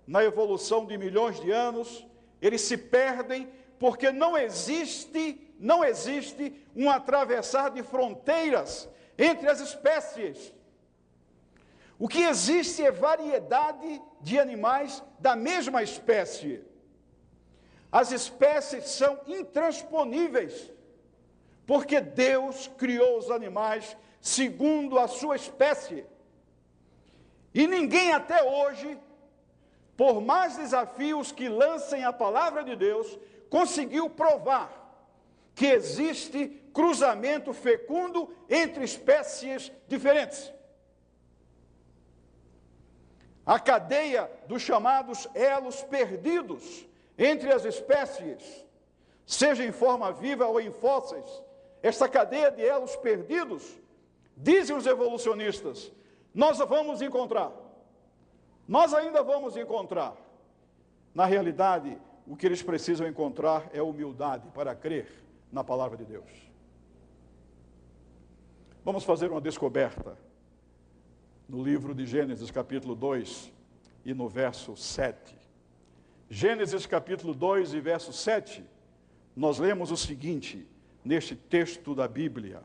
na 0.07 0.25
evolução 0.25 0.87
de 0.87 0.97
milhões 0.99 1.41
de 1.41 1.51
anos, 1.51 2.07
eles 2.41 2.63
se 2.63 2.77
perdem 2.77 3.49
porque 3.79 4.11
não 4.11 4.37
existe 4.37 5.53
não 5.63 5.85
existe 5.85 6.61
um 6.75 6.91
atravessar 6.91 7.71
de 7.71 7.85
fronteiras 7.85 8.89
entre 9.17 9.49
as 9.49 9.61
espécies. 9.61 10.53
O 11.97 12.09
que 12.09 12.23
existe 12.23 12.83
é 12.83 12.91
variedade 12.91 14.03
de 14.21 14.41
animais 14.41 15.01
da 15.21 15.37
mesma 15.37 15.81
espécie. 15.81 16.65
As 17.93 18.11
espécies 18.11 18.89
são 18.89 19.21
intransponíveis, 19.25 20.73
porque 21.67 22.01
Deus 22.01 22.71
criou 22.77 23.19
os 23.19 23.31
animais 23.31 23.97
segundo 24.21 24.99
a 24.99 25.09
sua 25.09 25.37
espécie. 25.37 26.05
E 27.55 27.67
ninguém 27.67 28.13
até 28.13 28.43
hoje, 28.43 28.99
por 29.97 30.21
mais 30.21 30.57
desafios 30.57 31.33
que 31.33 31.49
lancem 31.49 32.05
a 32.05 32.13
palavra 32.13 32.65
de 32.65 32.75
Deus, 32.77 33.19
conseguiu 33.51 34.09
provar 34.09 34.81
que 35.55 35.67
existe 35.67 36.49
cruzamento 36.73 37.53
fecundo 37.53 38.35
entre 38.49 38.85
espécies 38.85 39.71
diferentes. 39.87 40.53
A 43.45 43.59
cadeia 43.59 44.31
dos 44.47 44.63
chamados 44.63 45.29
elos 45.35 45.83
perdidos 45.83 46.87
entre 47.19 47.53
as 47.53 47.65
espécies, 47.65 48.65
seja 49.27 49.65
em 49.65 49.73
forma 49.73 50.13
viva 50.13 50.47
ou 50.47 50.61
em 50.61 50.71
fósseis, 50.71 51.43
essa 51.83 52.09
cadeia 52.09 52.51
de 52.51 52.63
elos 52.63 52.95
perdidos, 52.97 53.79
dizem 54.37 54.77
os 54.77 54.87
evolucionistas, 54.87 55.93
nós 56.35 56.59
vamos 56.59 57.03
encontrar. 57.03 57.53
Nós 58.67 58.95
ainda 58.95 59.23
vamos 59.23 59.57
encontrar. 59.57 60.17
Na 61.15 61.27
realidade, 61.27 61.99
o 62.27 62.37
que 62.37 62.47
eles 62.47 62.63
precisam 62.63 63.07
encontrar 63.07 63.69
é 63.73 63.83
humildade 63.83 64.49
para 64.55 64.75
crer 64.75 65.09
na 65.51 65.65
palavra 65.65 65.97
de 65.97 66.05
Deus. 66.05 66.31
Vamos 68.85 69.05
fazer 69.05 69.31
uma 69.31 69.41
descoberta 69.41 70.17
no 71.49 71.63
livro 71.63 71.95
de 71.95 72.07
Gênesis, 72.07 72.51
capítulo 72.51 72.95
2, 72.95 73.53
e 74.05 74.15
no 74.15 74.29
verso 74.29 74.77
7. 74.77 75.37
Gênesis, 76.31 76.87
capítulo 76.87 77.35
2 77.35 77.75
e 77.75 77.81
verso 77.81 78.13
7, 78.13 78.65
nós 79.37 79.59
lemos 79.59 79.91
o 79.91 79.97
seguinte, 79.97 80.67
neste 81.05 81.35
texto 81.35 81.95
da 81.95 82.07
Bíblia. 82.07 82.63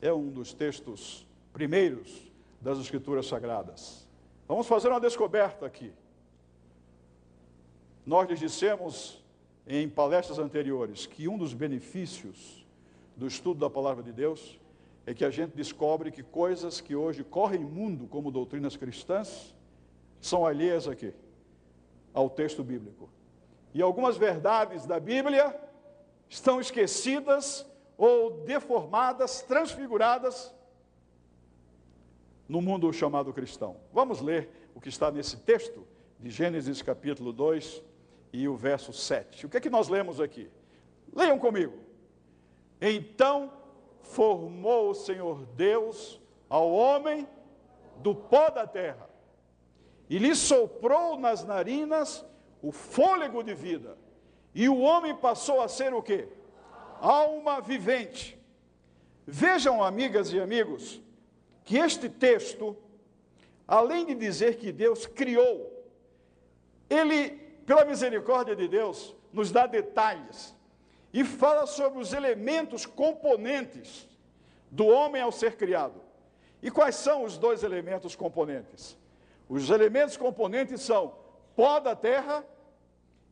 É 0.00 0.12
um 0.12 0.28
dos 0.28 0.52
textos 0.52 1.26
primeiros 1.52 2.30
das 2.60 2.78
Escrituras 2.78 3.26
Sagradas. 3.26 4.06
Vamos 4.46 4.66
fazer 4.66 4.88
uma 4.88 5.00
descoberta 5.00 5.66
aqui. 5.66 5.92
Nós 8.04 8.28
lhes 8.28 8.38
dissemos 8.38 9.24
em 9.66 9.88
palestras 9.88 10.38
anteriores 10.38 11.06
que 11.06 11.26
um 11.26 11.36
dos 11.36 11.52
benefícios 11.52 12.64
do 13.16 13.26
estudo 13.26 13.60
da 13.60 13.70
palavra 13.70 14.02
de 14.02 14.12
Deus 14.12 14.60
é 15.06 15.14
que 15.14 15.24
a 15.24 15.30
gente 15.30 15.56
descobre 15.56 16.10
que 16.10 16.22
coisas 16.22 16.80
que 16.80 16.94
hoje 16.94 17.24
correm 17.24 17.60
mundo 17.60 18.06
como 18.06 18.30
doutrinas 18.30 18.76
cristãs 18.76 19.54
são 20.20 20.44
alheias 20.44 20.86
aqui 20.86 21.12
ao 22.12 22.30
texto 22.30 22.62
bíblico. 22.62 23.08
E 23.74 23.82
algumas 23.82 24.16
verdades 24.16 24.86
da 24.86 24.98
Bíblia 24.98 25.54
estão 26.28 26.60
esquecidas 26.60 27.66
ou 27.96 28.44
deformadas, 28.44 29.42
transfiguradas 29.42 30.54
no 32.48 32.60
mundo 32.60 32.92
chamado 32.92 33.32
cristão. 33.32 33.76
Vamos 33.92 34.20
ler 34.20 34.68
o 34.74 34.80
que 34.80 34.88
está 34.88 35.10
nesse 35.10 35.36
texto 35.38 35.86
de 36.20 36.30
Gênesis 36.30 36.82
capítulo 36.82 37.32
2, 37.32 37.82
e 38.36 38.46
o 38.48 38.54
verso 38.54 38.92
7. 38.92 39.46
O 39.46 39.48
que 39.48 39.56
é 39.56 39.60
que 39.60 39.70
nós 39.70 39.88
lemos 39.88 40.20
aqui? 40.20 40.50
Leiam 41.14 41.38
comigo. 41.38 41.78
Então 42.80 43.50
formou 44.02 44.90
o 44.90 44.94
Senhor 44.94 45.46
Deus 45.56 46.20
ao 46.48 46.70
homem 46.70 47.26
do 47.98 48.14
pó 48.14 48.50
da 48.50 48.66
terra 48.66 49.08
e 50.08 50.18
lhe 50.18 50.34
soprou 50.34 51.18
nas 51.18 51.44
narinas 51.44 52.24
o 52.62 52.70
fôlego 52.70 53.42
de 53.42 53.54
vida. 53.54 53.96
E 54.56 54.70
o 54.70 54.80
homem 54.80 55.14
passou 55.14 55.60
a 55.60 55.68
ser 55.68 55.92
o 55.92 56.02
quê? 56.02 56.28
Alma 56.98 57.60
vivente. 57.60 58.40
Vejam, 59.26 59.84
amigas 59.84 60.32
e 60.32 60.40
amigos, 60.40 60.98
que 61.62 61.76
este 61.76 62.08
texto, 62.08 62.74
além 63.68 64.06
de 64.06 64.14
dizer 64.14 64.56
que 64.56 64.72
Deus 64.72 65.04
criou, 65.04 65.86
ele 66.88 67.32
pela 67.66 67.84
misericórdia 67.84 68.56
de 68.56 68.66
Deus, 68.66 69.14
nos 69.30 69.52
dá 69.52 69.66
detalhes 69.66 70.56
e 71.12 71.22
fala 71.22 71.66
sobre 71.66 72.00
os 72.00 72.14
elementos 72.14 72.86
componentes 72.86 74.08
do 74.70 74.86
homem 74.86 75.20
ao 75.20 75.32
ser 75.32 75.56
criado. 75.56 76.00
E 76.62 76.70
quais 76.70 76.94
são 76.94 77.24
os 77.24 77.36
dois 77.36 77.62
elementos 77.62 78.16
componentes? 78.16 78.96
Os 79.50 79.68
elementos 79.68 80.16
componentes 80.16 80.80
são 80.80 81.14
pó 81.54 81.78
da 81.78 81.94
terra 81.94 82.42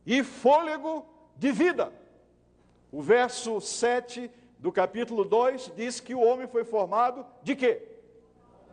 e 0.05 0.23
fôlego 0.23 1.14
de 1.35 1.51
vida. 1.51 1.91
O 2.91 3.01
verso 3.01 3.59
7 3.59 4.31
do 4.59 4.71
capítulo 4.71 5.25
2 5.25 5.73
diz 5.75 5.99
que 5.99 6.15
o 6.15 6.21
homem 6.21 6.47
foi 6.47 6.63
formado 6.63 7.25
de 7.43 7.55
quê? 7.55 7.81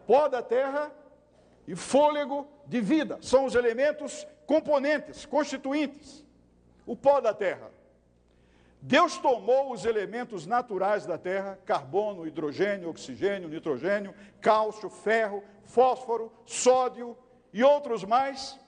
Pó 0.06 0.28
da 0.28 0.42
terra 0.42 0.92
e 1.66 1.74
fôlego 1.74 2.46
de 2.66 2.80
vida. 2.80 3.18
São 3.20 3.44
os 3.44 3.54
elementos 3.54 4.26
componentes, 4.46 5.26
constituintes, 5.26 6.24
o 6.86 6.96
pó 6.96 7.20
da 7.20 7.34
terra. 7.34 7.70
Deus 8.80 9.16
tomou 9.16 9.72
os 9.72 9.84
elementos 9.84 10.44
naturais 10.44 11.06
da 11.06 11.16
terra, 11.16 11.56
carbono, 11.64 12.26
hidrogênio, 12.26 12.90
oxigênio, 12.90 13.48
nitrogênio, 13.48 14.12
cálcio, 14.40 14.90
ferro, 14.90 15.44
fósforo, 15.64 16.32
sódio 16.44 17.16
e 17.52 17.62
outros 17.62 18.02
mais, 18.02 18.58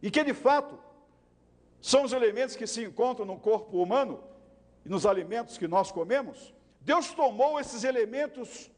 e 0.00 0.08
que 0.08 0.22
de 0.22 0.32
fato 0.32 0.78
são 1.80 2.04
os 2.04 2.12
elementos 2.12 2.56
que 2.56 2.66
se 2.66 2.84
encontram 2.84 3.24
no 3.24 3.38
corpo 3.38 3.82
humano 3.82 4.22
e 4.84 4.88
nos 4.88 5.06
alimentos 5.06 5.56
que 5.56 5.66
nós 5.66 5.90
comemos. 5.90 6.54
Deus 6.80 7.12
tomou 7.12 7.58
esses 7.58 7.84
elementos 7.84 8.70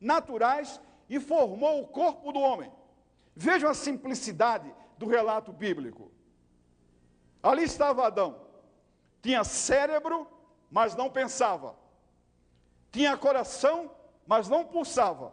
naturais 0.00 0.80
e 1.08 1.20
formou 1.20 1.82
o 1.82 1.86
corpo 1.86 2.32
do 2.32 2.40
homem. 2.40 2.70
Vejam 3.34 3.70
a 3.70 3.74
simplicidade 3.74 4.72
do 4.98 5.06
relato 5.06 5.52
bíblico. 5.52 6.10
Ali 7.42 7.64
estava 7.64 8.06
Adão. 8.06 8.40
Tinha 9.22 9.44
cérebro, 9.44 10.26
mas 10.70 10.94
não 10.94 11.10
pensava. 11.10 11.76
Tinha 12.90 13.16
coração, 13.16 13.90
mas 14.26 14.48
não 14.48 14.64
pulsava. 14.64 15.32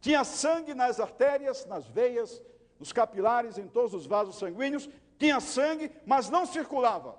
Tinha 0.00 0.22
sangue 0.22 0.74
nas 0.74 1.00
artérias, 1.00 1.66
nas 1.66 1.86
veias, 1.86 2.40
nos 2.78 2.92
capilares, 2.92 3.58
em 3.58 3.66
todos 3.66 3.92
os 3.92 4.06
vasos 4.06 4.36
sanguíneos. 4.36 4.88
Tinha 5.18 5.40
sangue, 5.40 5.90
mas 6.04 6.28
não 6.28 6.46
circulava. 6.46 7.16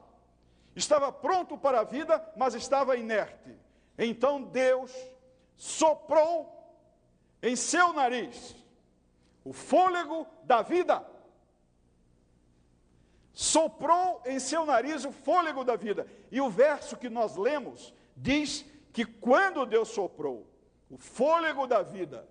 Estava 0.76 1.12
pronto 1.12 1.58
para 1.58 1.80
a 1.82 1.84
vida, 1.84 2.24
mas 2.36 2.54
estava 2.54 2.96
inerte. 2.96 3.58
Então 3.98 4.42
Deus 4.42 4.92
soprou 5.56 6.54
em 7.42 7.56
seu 7.56 7.94
nariz 7.94 8.56
o 9.44 9.54
fôlego 9.54 10.28
da 10.44 10.62
vida 10.62 11.04
soprou 13.38 14.20
em 14.26 14.40
seu 14.40 14.66
nariz 14.66 15.06
o 15.06 15.12
fôlego 15.12 15.64
da 15.64 15.76
vida. 15.76 16.08
E 16.32 16.42
o 16.42 16.50
verso 16.50 16.98
que 16.98 17.08
nós 17.08 17.36
lemos 17.36 17.94
diz 18.16 18.66
que 18.92 19.06
quando 19.06 19.64
Deus 19.64 19.90
soprou 19.90 20.48
o 20.90 20.98
fôlego 20.98 21.68
da 21.68 21.84
vida 21.84 22.28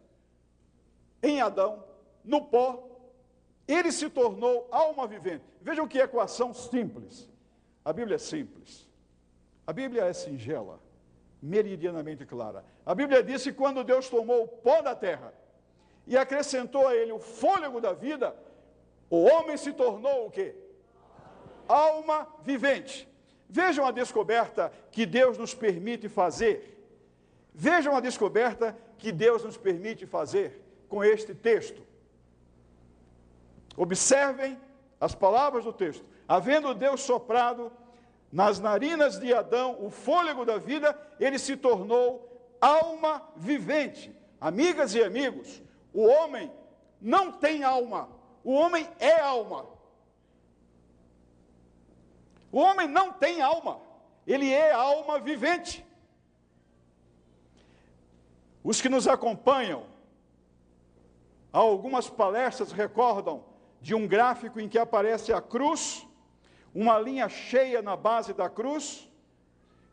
em 1.22 1.40
Adão, 1.40 1.84
no 2.24 2.46
pó, 2.46 2.88
ele 3.66 3.90
se 3.92 4.08
tornou 4.08 4.68
alma 4.70 5.06
vivente. 5.06 5.44
Vejam 5.60 5.88
que 5.88 5.98
equação 5.98 6.52
simples. 6.54 7.28
A 7.84 7.92
Bíblia 7.92 8.16
é 8.16 8.18
simples. 8.18 8.88
A 9.66 9.72
Bíblia 9.72 10.04
é 10.04 10.12
singela, 10.12 10.80
meridianamente 11.42 12.24
clara. 12.24 12.64
A 12.84 12.94
Bíblia 12.94 13.22
diz 13.22 13.42
que 13.42 13.52
quando 13.52 13.82
Deus 13.82 14.08
tomou 14.08 14.44
o 14.44 14.48
pó 14.48 14.80
da 14.82 14.94
terra 14.94 15.34
e 16.06 16.16
acrescentou 16.16 16.86
a 16.86 16.94
ele 16.94 17.12
o 17.12 17.18
fôlego 17.18 17.80
da 17.80 17.92
vida, 17.92 18.36
o 19.10 19.24
homem 19.24 19.56
se 19.56 19.72
tornou 19.72 20.26
o 20.26 20.30
quê? 20.30 20.54
alma 21.68 22.26
vivente. 22.42 23.08
Vejam 23.48 23.86
a 23.86 23.90
descoberta 23.90 24.72
que 24.90 25.06
Deus 25.06 25.38
nos 25.38 25.54
permite 25.54 26.08
fazer. 26.08 26.72
Vejam 27.54 27.94
a 27.94 28.00
descoberta 28.00 28.76
que 28.98 29.12
Deus 29.12 29.44
nos 29.44 29.56
permite 29.56 30.06
fazer 30.06 30.62
com 30.88 31.04
este 31.04 31.34
texto. 31.34 31.85
Observem 33.76 34.58
as 35.00 35.14
palavras 35.14 35.64
do 35.64 35.72
texto. 35.72 36.04
Havendo 36.26 36.74
Deus 36.74 37.02
soprado 37.02 37.70
nas 38.32 38.58
narinas 38.58 39.18
de 39.20 39.32
Adão 39.32 39.76
o 39.84 39.90
fôlego 39.90 40.44
da 40.44 40.58
vida, 40.58 40.98
ele 41.20 41.38
se 41.38 41.56
tornou 41.56 42.56
alma 42.60 43.22
vivente. 43.36 44.14
Amigas 44.40 44.94
e 44.94 45.02
amigos, 45.02 45.62
o 45.92 46.04
homem 46.04 46.52
não 47.00 47.32
tem 47.32 47.64
alma, 47.64 48.08
o 48.42 48.52
homem 48.52 48.88
é 48.98 49.20
alma. 49.20 49.66
O 52.52 52.58
homem 52.58 52.88
não 52.88 53.12
tem 53.12 53.42
alma, 53.42 53.80
ele 54.26 54.52
é 54.52 54.72
alma 54.72 55.18
vivente. 55.18 55.84
Os 58.62 58.80
que 58.80 58.88
nos 58.88 59.06
acompanham, 59.06 59.86
algumas 61.52 62.08
palestras 62.08 62.72
recordam 62.72 63.44
de 63.86 63.94
um 63.94 64.04
gráfico 64.04 64.58
em 64.58 64.68
que 64.68 64.80
aparece 64.80 65.32
a 65.32 65.40
cruz, 65.40 66.04
uma 66.74 66.98
linha 66.98 67.28
cheia 67.28 67.80
na 67.80 67.94
base 67.94 68.32
da 68.32 68.50
cruz, 68.50 69.08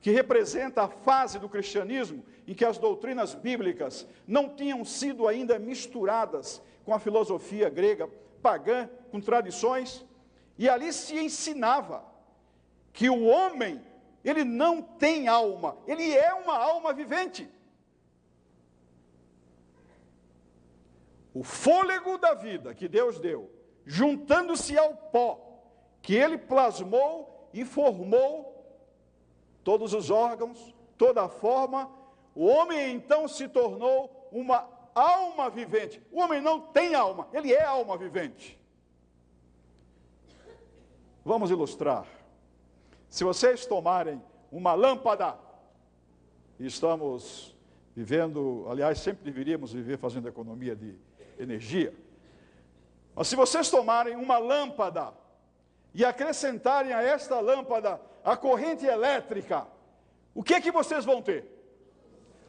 que 0.01 0.09
representa 0.09 0.81
a 0.81 0.87
fase 0.87 1.37
do 1.37 1.47
cristianismo 1.47 2.25
em 2.47 2.55
que 2.55 2.65
as 2.65 2.79
doutrinas 2.79 3.35
bíblicas 3.35 4.07
não 4.27 4.49
tinham 4.49 4.83
sido 4.83 5.27
ainda 5.27 5.59
misturadas 5.59 6.59
com 6.83 6.91
a 6.91 6.97
filosofia 6.97 7.69
grega 7.69 8.09
pagã, 8.41 8.89
com 9.11 9.21
tradições, 9.21 10.03
e 10.57 10.67
ali 10.67 10.91
se 10.91 11.15
ensinava 11.15 12.03
que 12.91 13.07
o 13.11 13.25
homem 13.25 13.79
ele 14.25 14.43
não 14.43 14.81
tem 14.81 15.27
alma, 15.27 15.77
ele 15.85 16.11
é 16.11 16.33
uma 16.33 16.57
alma 16.57 16.93
vivente. 16.93 17.47
O 21.31 21.43
fôlego 21.43 22.17
da 22.17 22.33
vida 22.33 22.73
que 22.73 22.87
Deus 22.87 23.19
deu, 23.19 23.52
juntando-se 23.85 24.77
ao 24.77 24.95
pó, 24.95 25.39
que 26.01 26.15
ele 26.15 26.37
plasmou 26.37 27.49
e 27.53 27.63
formou 27.65 28.53
todos 29.63 29.93
os 29.93 30.09
órgãos, 30.09 30.73
toda 30.97 31.23
a 31.23 31.29
forma, 31.29 31.89
o 32.35 32.45
homem 32.45 32.93
então 32.93 33.27
se 33.27 33.47
tornou 33.47 34.29
uma 34.31 34.67
alma 34.93 35.49
vivente. 35.49 36.01
O 36.11 36.19
homem 36.19 36.41
não 36.41 36.59
tem 36.59 36.95
alma, 36.95 37.27
ele 37.33 37.53
é 37.53 37.63
alma 37.63 37.97
vivente. 37.97 38.59
Vamos 41.23 41.51
ilustrar. 41.51 42.05
Se 43.09 43.23
vocês 43.23 43.65
tomarem 43.65 44.21
uma 44.51 44.73
lâmpada, 44.73 45.37
estamos 46.59 47.55
vivendo, 47.95 48.65
aliás, 48.69 48.99
sempre 48.99 49.23
deveríamos 49.23 49.71
viver 49.71 49.97
fazendo 49.97 50.27
economia 50.27 50.75
de 50.75 50.95
energia. 51.39 51.93
Mas 53.15 53.27
se 53.27 53.35
vocês 53.35 53.69
tomarem 53.69 54.15
uma 54.15 54.37
lâmpada 54.37 55.13
e 55.93 56.03
acrescentarem 56.03 56.93
a 56.93 57.01
esta 57.01 57.39
lâmpada 57.39 58.01
a 58.23 58.35
corrente 58.35 58.85
elétrica, 58.85 59.67
o 60.33 60.43
que 60.43 60.55
é 60.55 60.61
que 60.61 60.71
vocês 60.71 61.05
vão 61.05 61.21
ter? 61.21 61.45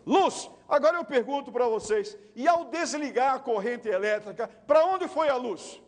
Luz. 0.07 0.51
Agora 0.69 0.97
eu 0.97 1.05
pergunto 1.05 1.53
para 1.53 1.67
vocês: 1.69 2.17
e 2.35 2.49
ao 2.49 2.67
desligar 2.67 3.35
a 3.35 3.39
corrente 3.39 3.89
elétrica, 3.89 4.49
para 4.67 4.85
onde 4.87 5.09
foi 5.09 5.29
a 5.29 5.37
luz? 5.37 5.81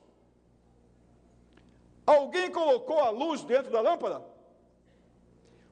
Alguém 2.07 2.51
colocou 2.51 3.01
a 3.01 3.11
luz 3.11 3.43
dentro 3.43 3.71
da 3.71 3.81
lâmpada? 3.81 4.23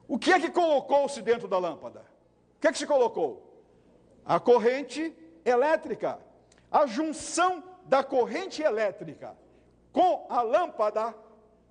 O 0.07 0.19
que 0.19 0.31
é 0.31 0.39
que 0.39 0.51
colocou-se 0.51 1.21
dentro 1.21 1.47
da 1.47 1.57
lâmpada? 1.57 2.01
O 2.57 2.61
que 2.61 2.67
é 2.67 2.71
que 2.71 2.77
se 2.77 2.85
colocou? 2.85 3.63
A 4.25 4.39
corrente 4.39 5.15
elétrica. 5.43 6.19
A 6.69 6.85
junção 6.85 7.63
da 7.85 8.03
corrente 8.03 8.61
elétrica 8.61 9.35
com 9.91 10.25
a 10.29 10.41
lâmpada 10.41 11.15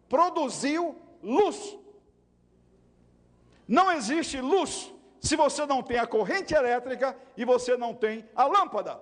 produziu 0.09 0.97
luz. 1.23 1.77
Não 3.67 3.91
existe 3.93 4.41
luz 4.41 4.93
se 5.21 5.37
você 5.37 5.67
não 5.67 5.83
tem 5.83 5.99
a 5.99 6.07
corrente 6.07 6.55
elétrica 6.55 7.17
e 7.37 7.45
você 7.45 7.77
não 7.77 7.95
tem 7.95 8.29
a 8.35 8.47
lâmpada. 8.47 9.01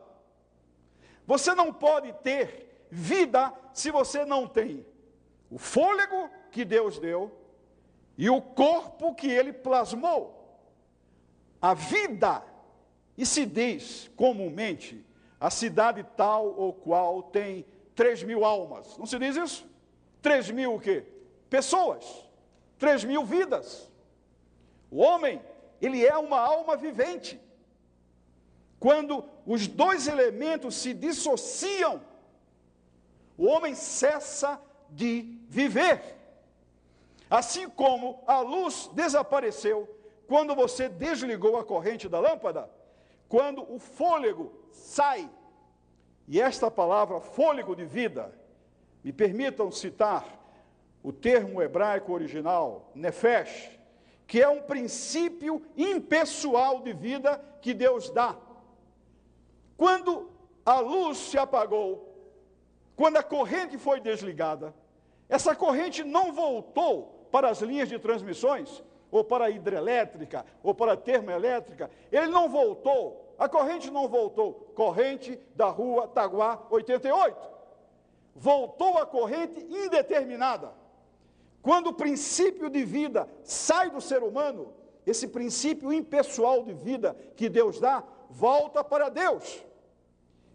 Você 1.27 1.55
não 1.55 1.72
pode 1.72 2.12
ter 2.14 2.87
vida 2.90 3.53
se 3.72 3.90
você 3.90 4.25
não 4.25 4.46
tem 4.46 4.85
o 5.51 5.59
fôlego 5.59 6.31
que 6.51 6.64
Deus 6.64 6.98
deu 6.98 7.31
e 8.16 8.31
o 8.31 8.40
corpo 8.40 9.14
que 9.14 9.29
ele 9.29 9.53
plasmou. 9.53 10.38
A 11.61 11.75
vida, 11.75 12.42
e 13.16 13.25
se 13.25 13.46
diz 13.46 14.11
comumente, 14.16 15.05
a 15.42 15.50
cidade 15.50 16.07
tal 16.16 16.55
ou 16.57 16.72
qual 16.72 17.20
tem 17.20 17.66
três 17.96 18.22
mil 18.22 18.44
almas. 18.44 18.96
Não 18.96 19.05
se 19.05 19.18
diz 19.18 19.35
isso? 19.35 19.66
Três 20.22 20.48
mil 20.48 20.74
o 20.76 20.81
quê? 20.81 21.05
Pessoas. 21.50 22.05
Três 22.78 23.02
mil 23.02 23.24
vidas. 23.24 23.90
O 24.88 24.98
homem 24.98 25.42
ele 25.81 26.07
é 26.07 26.16
uma 26.16 26.38
alma 26.38 26.76
vivente. 26.76 27.40
Quando 28.78 29.24
os 29.44 29.66
dois 29.66 30.07
elementos 30.07 30.76
se 30.76 30.94
dissociam, 30.94 32.00
o 33.37 33.46
homem 33.46 33.74
cessa 33.74 34.62
de 34.90 35.40
viver. 35.48 36.00
Assim 37.28 37.68
como 37.68 38.22
a 38.28 38.38
luz 38.38 38.88
desapareceu 38.92 39.92
quando 40.28 40.55
você 40.55 40.88
desligou 40.88 41.57
a 41.57 41.64
corrente 41.64 42.09
da 42.09 42.20
lâmpada, 42.20 42.70
quando 43.33 43.64
o 43.75 43.79
fôlego 43.79 44.53
sai, 44.71 45.27
e 46.29 46.38
esta 46.38 46.71
palavra 46.71 47.18
fôlego 47.18 47.75
de 47.75 47.83
vida, 47.83 48.31
me 49.03 49.11
permitam 49.11 49.71
citar 49.71 50.38
o 51.03 51.14
termo 51.14 51.62
hebraico 51.62 52.12
original, 52.12 52.90
nefesh, 52.95 53.71
que 54.27 54.42
é 54.42 54.47
um 54.47 54.61
princípio 54.61 55.62
impessoal 55.75 56.83
de 56.83 56.92
vida 56.92 57.42
que 57.62 57.73
Deus 57.73 58.11
dá. 58.11 58.37
Quando 59.79 60.31
a 60.62 60.81
luz 60.81 61.16
se 61.16 61.38
apagou, 61.38 62.14
quando 62.95 63.16
a 63.16 63.23
corrente 63.23 63.79
foi 63.79 63.99
desligada, 63.99 64.75
essa 65.27 65.57
corrente 65.57 66.05
não 66.05 66.35
voltou 66.35 67.27
para 67.33 67.49
as 67.49 67.62
linhas 67.62 67.88
de 67.88 67.99
transmissões, 67.99 68.85
ou 69.12 69.22
para 69.22 69.44
a 69.44 69.51
hidrelétrica, 69.51 70.44
ou 70.62 70.75
para 70.75 70.94
a 70.94 70.96
termoelétrica, 70.96 71.90
ele 72.11 72.29
não 72.29 72.48
voltou, 72.48 73.35
a 73.38 73.46
corrente 73.46 73.90
não 73.90 74.09
voltou, 74.09 74.72
corrente 74.75 75.38
da 75.55 75.66
rua 75.66 76.09
Taguá 76.09 76.66
88. 76.70 77.53
Voltou 78.35 78.96
a 78.96 79.05
corrente 79.05 79.61
indeterminada. 79.61 80.72
Quando 81.61 81.88
o 81.88 81.94
princípio 81.94 82.70
de 82.70 82.85
vida 82.85 83.29
sai 83.44 83.90
do 83.90 84.01
ser 84.01 84.22
humano, 84.22 84.72
esse 85.07 85.29
princípio 85.29 85.92
impessoal 85.92 86.62
de 86.64 86.72
vida 86.72 87.14
que 87.37 87.51
Deus 87.51 87.79
dá, 87.79 88.03
volta 88.31 88.83
para 88.83 89.11
Deus. 89.11 89.62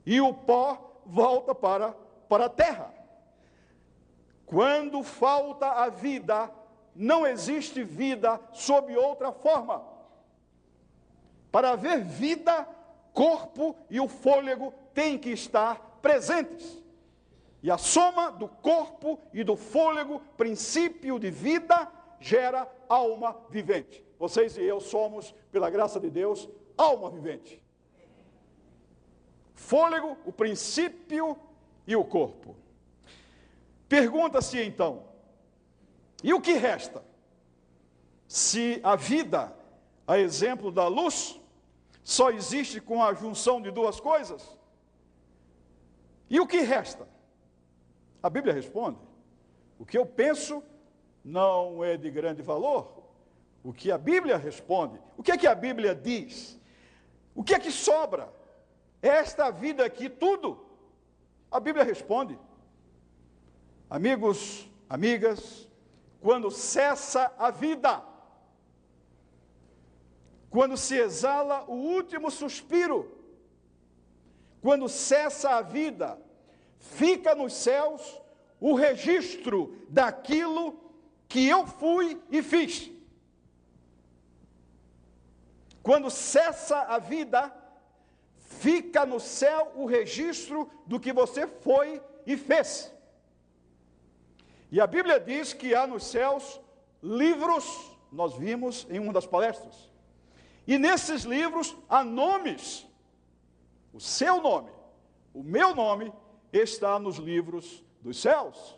E 0.03 0.19
o 0.19 0.33
pó 0.33 1.01
volta 1.05 1.53
para, 1.53 1.95
para 2.27 2.45
a 2.45 2.49
terra. 2.49 2.91
Quando 4.47 5.03
falta 5.03 5.67
a 5.67 5.89
vida, 5.89 6.49
não 6.97 7.27
existe 7.27 7.83
vida 7.83 8.41
sob 8.51 8.95
outra 8.97 9.31
forma. 9.31 9.83
Para 11.51 11.71
haver 11.71 12.03
vida, 12.03 12.67
corpo 13.13 13.75
e 13.89 13.99
o 13.99 14.07
fôlego 14.07 14.73
têm 14.93 15.17
que 15.17 15.29
estar 15.29 15.99
presentes. 16.01 16.83
E 17.61 17.69
a 17.69 17.77
soma 17.77 18.31
do 18.31 18.47
corpo 18.47 19.19
e 19.31 19.43
do 19.43 19.55
fôlego, 19.55 20.21
princípio 20.35 21.19
de 21.19 21.29
vida, 21.29 21.91
gera 22.19 22.67
alma 22.89 23.35
vivente. 23.49 24.03
Vocês 24.17 24.57
e 24.57 24.63
eu 24.63 24.79
somos, 24.79 25.33
pela 25.51 25.69
graça 25.69 25.99
de 25.99 26.09
Deus, 26.09 26.49
alma 26.75 27.09
vivente. 27.11 27.61
Fôlego, 29.53 30.17
o 30.25 30.31
princípio 30.31 31.37
e 31.85 31.95
o 31.95 32.03
corpo. 32.03 32.55
Pergunta-se 33.87 34.61
então: 34.61 35.06
e 36.23 36.33
o 36.33 36.41
que 36.41 36.53
resta? 36.53 37.03
Se 38.27 38.79
a 38.83 38.95
vida, 38.95 39.55
a 40.05 40.17
exemplo 40.17 40.71
da 40.71 40.87
luz, 40.87 41.39
só 42.03 42.31
existe 42.31 42.81
com 42.81 43.03
a 43.03 43.13
junção 43.13 43.61
de 43.61 43.71
duas 43.71 43.99
coisas? 43.99 44.57
E 46.29 46.39
o 46.39 46.47
que 46.47 46.61
resta? 46.61 47.07
A 48.21 48.29
Bíblia 48.29 48.53
responde: 48.53 48.99
o 49.79 49.85
que 49.85 49.97
eu 49.97 50.05
penso 50.05 50.63
não 51.23 51.83
é 51.83 51.97
de 51.97 52.09
grande 52.09 52.41
valor. 52.41 53.03
O 53.63 53.73
que 53.73 53.91
a 53.91 53.97
Bíblia 53.97 54.37
responde, 54.37 54.97
o 55.17 55.23
que 55.23 55.31
é 55.31 55.37
que 55.37 55.47
a 55.47 55.53
Bíblia 55.53 55.93
diz? 55.93 56.57
O 57.35 57.43
que 57.43 57.53
é 57.53 57.59
que 57.59 57.71
sobra? 57.71 58.33
Esta 59.01 59.51
vida 59.51 59.85
aqui, 59.85 60.09
tudo. 60.09 60.65
A 61.51 61.59
Bíblia 61.59 61.83
responde. 61.83 62.39
Amigos, 63.89 64.69
amigas, 64.89 65.66
quando 66.27 66.51
cessa 66.51 67.33
a 67.39 67.49
vida, 67.49 68.03
quando 70.49 70.75
se 70.75 70.97
exala 70.97 71.63
o 71.69 71.75
último 71.75 72.29
suspiro, 72.29 73.09
quando 74.61 74.89
cessa 74.89 75.51
a 75.51 75.61
vida, 75.61 76.21
fica 76.79 77.33
nos 77.33 77.53
céus 77.53 78.21
o 78.59 78.73
registro 78.73 79.73
daquilo 79.87 80.77
que 81.29 81.47
eu 81.47 81.65
fui 81.65 82.21
e 82.29 82.43
fiz. 82.43 82.91
Quando 85.81 86.09
cessa 86.09 86.79
a 86.79 86.97
vida, 86.97 87.55
fica 88.35 89.05
no 89.05 89.21
céu 89.21 89.71
o 89.77 89.85
registro 89.85 90.69
do 90.85 90.99
que 90.99 91.13
você 91.13 91.47
foi 91.47 92.03
e 92.25 92.35
fez. 92.35 92.93
E 94.71 94.81
a 94.81 94.87
Bíblia 94.87 95.19
diz 95.19 95.53
que 95.53 95.73
há 95.73 95.87
nos 95.87 96.05
céus 96.05 96.59
livros, 97.01 97.65
nós 98.11 98.35
vimos 98.35 98.85
em 98.89 98.99
uma 98.99 99.13
das 99.13 99.25
palestras. 99.25 99.89
E 100.65 100.77
nesses 100.77 101.23
livros 101.23 101.75
há 101.87 102.03
nomes. 102.03 102.85
O 103.93 103.99
seu 103.99 104.41
nome, 104.41 104.69
o 105.33 105.41
meu 105.41 105.73
nome 105.73 106.13
está 106.51 106.99
nos 106.99 107.17
livros 107.17 107.83
dos 108.01 108.19
céus. 108.21 108.77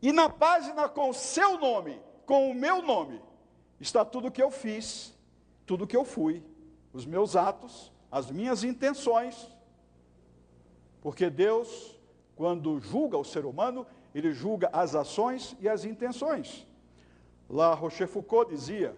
E 0.00 0.12
na 0.12 0.28
página 0.28 0.88
com 0.88 1.10
o 1.10 1.14
seu 1.14 1.58
nome, 1.58 2.00
com 2.24 2.50
o 2.50 2.54
meu 2.54 2.80
nome, 2.80 3.20
está 3.80 4.04
tudo 4.04 4.28
o 4.28 4.30
que 4.30 4.42
eu 4.42 4.50
fiz, 4.50 5.12
tudo 5.66 5.84
o 5.84 5.86
que 5.86 5.96
eu 5.96 6.04
fui, 6.04 6.42
os 6.92 7.04
meus 7.04 7.34
atos, 7.34 7.92
as 8.10 8.30
minhas 8.30 8.62
intenções. 8.62 9.50
Porque 11.00 11.28
Deus, 11.28 11.98
quando 12.34 12.80
julga 12.80 13.18
o 13.18 13.24
ser 13.24 13.44
humano, 13.44 13.86
ele 14.16 14.32
julga 14.32 14.70
as 14.72 14.94
ações 14.94 15.54
e 15.60 15.68
as 15.68 15.84
intenções. 15.84 16.66
La 17.50 17.74
Rochefoucauld 17.74 18.50
dizia: 18.50 18.96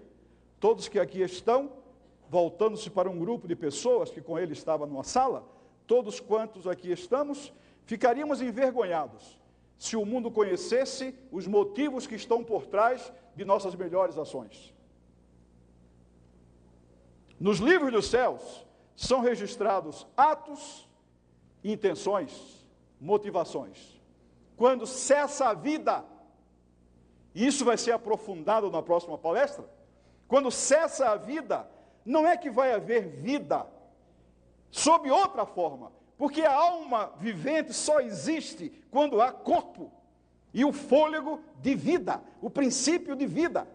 todos 0.61 0.87
que 0.87 0.97
aqui 0.97 1.21
estão, 1.21 1.73
voltando-se 2.31 2.89
para 2.89 3.11
um 3.11 3.19
grupo 3.19 3.49
de 3.49 3.57
pessoas 3.57 4.11
que 4.13 4.21
com 4.21 4.39
ele 4.39 4.53
estava 4.53 4.87
numa 4.87 5.03
sala, 5.03 5.45
todos 5.89 6.21
quantos 6.21 6.69
aqui 6.69 6.93
estamos, 6.93 7.53
ficaríamos 7.85 8.41
envergonhados 8.41 9.37
se 9.77 9.97
o 9.97 10.07
mundo 10.07 10.31
conhecesse 10.31 11.13
os 11.33 11.49
motivos 11.49 12.07
que 12.07 12.15
estão 12.15 12.45
por 12.45 12.67
trás 12.67 13.13
de 13.35 13.45
nossas 13.45 13.75
melhores 13.75 14.17
ações. 14.17 14.73
Nos 17.41 17.59
livros 17.59 17.91
dos 17.91 18.07
céus 18.07 18.65
são 18.95 19.21
registrados 19.21 20.07
atos, 20.17 20.89
intenções, 21.65 22.65
motivações. 23.01 23.98
Quando 24.59 24.89
cessa 24.89 25.51
a 25.51 25.55
vida, 25.55 26.05
isso 27.33 27.65
vai 27.65 27.79
ser 27.79 27.93
aprofundado 27.93 28.69
na 28.73 28.83
próxima 28.83 29.17
palestra, 29.17 29.65
quando 30.27 30.51
cessa 30.51 31.11
a 31.11 31.17
vida, 31.17 31.71
não 32.05 32.27
é 32.27 32.37
que 32.37 32.51
vai 32.51 32.73
haver 32.73 33.07
vida 33.07 33.65
sob 34.69 35.09
outra 35.13 35.47
forma, 35.47 35.93
porque 36.19 36.43
a 36.43 36.53
alma 36.53 37.13
vivente 37.19 37.73
só 37.73 38.01
existe 38.01 38.71
quando 38.91 39.21
há 39.21 39.31
corpo 39.31 39.93
e 40.53 40.65
o 40.65 40.73
fôlego 40.73 41.41
de 41.59 41.77
vida, 41.77 42.21
o 42.43 42.51
princípio 42.51 43.15
de 43.15 43.27
vida. 43.27 43.69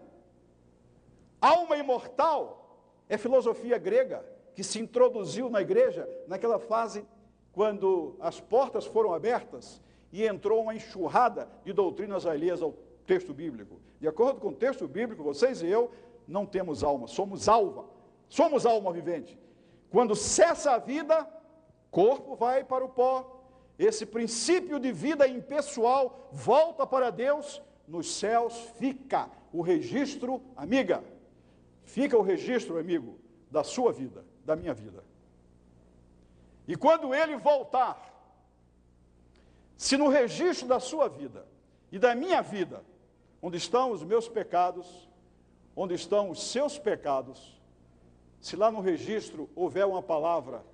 Alma 1.40 1.78
imortal 1.78 2.78
é 3.08 3.16
filosofia 3.16 3.78
grega 3.78 4.22
que 4.54 4.62
se 4.62 4.78
introduziu 4.78 5.48
na 5.48 5.62
igreja 5.62 6.06
naquela 6.28 6.58
fase 6.58 7.06
quando 7.54 8.16
as 8.20 8.38
portas 8.38 8.84
foram 8.84 9.14
abertas 9.14 9.82
e 10.14 10.24
entrou 10.24 10.62
uma 10.62 10.76
enxurrada 10.76 11.48
de 11.64 11.72
doutrinas 11.72 12.24
alheias 12.24 12.62
ao 12.62 12.72
texto 13.04 13.34
bíblico. 13.34 13.80
De 14.00 14.06
acordo 14.06 14.40
com 14.40 14.50
o 14.50 14.54
texto 14.54 14.86
bíblico, 14.86 15.24
vocês 15.24 15.60
e 15.60 15.66
eu 15.66 15.90
não 16.28 16.46
temos 16.46 16.84
alma, 16.84 17.08
somos 17.08 17.48
alma. 17.48 17.84
Somos 18.28 18.64
alma 18.64 18.92
vivente. 18.92 19.36
Quando 19.90 20.14
cessa 20.14 20.70
a 20.70 20.78
vida, 20.78 21.28
corpo 21.90 22.36
vai 22.36 22.62
para 22.62 22.84
o 22.84 22.88
pó. 22.88 23.42
Esse 23.76 24.06
princípio 24.06 24.78
de 24.78 24.92
vida 24.92 25.26
impessoal 25.26 26.28
volta 26.30 26.86
para 26.86 27.10
Deus, 27.10 27.60
nos 27.88 28.14
céus 28.14 28.56
fica 28.78 29.28
o 29.52 29.62
registro, 29.62 30.40
amiga, 30.56 31.02
fica 31.82 32.16
o 32.16 32.22
registro, 32.22 32.78
amigo, 32.78 33.18
da 33.50 33.64
sua 33.64 33.92
vida, 33.92 34.24
da 34.44 34.54
minha 34.54 34.72
vida. 34.72 35.02
E 36.68 36.76
quando 36.76 37.12
ele 37.12 37.36
voltar, 37.36 38.13
se 39.76 39.96
no 39.96 40.08
registro 40.08 40.68
da 40.68 40.80
sua 40.80 41.08
vida 41.08 41.46
e 41.90 41.98
da 41.98 42.14
minha 42.14 42.40
vida, 42.42 42.84
onde 43.42 43.56
estão 43.56 43.90
os 43.90 44.02
meus 44.02 44.28
pecados, 44.28 45.08
onde 45.76 45.94
estão 45.94 46.30
os 46.30 46.42
seus 46.42 46.78
pecados, 46.78 47.60
se 48.40 48.56
lá 48.56 48.70
no 48.70 48.80
registro 48.80 49.48
houver 49.54 49.86
uma 49.86 50.02
palavra 50.02 50.64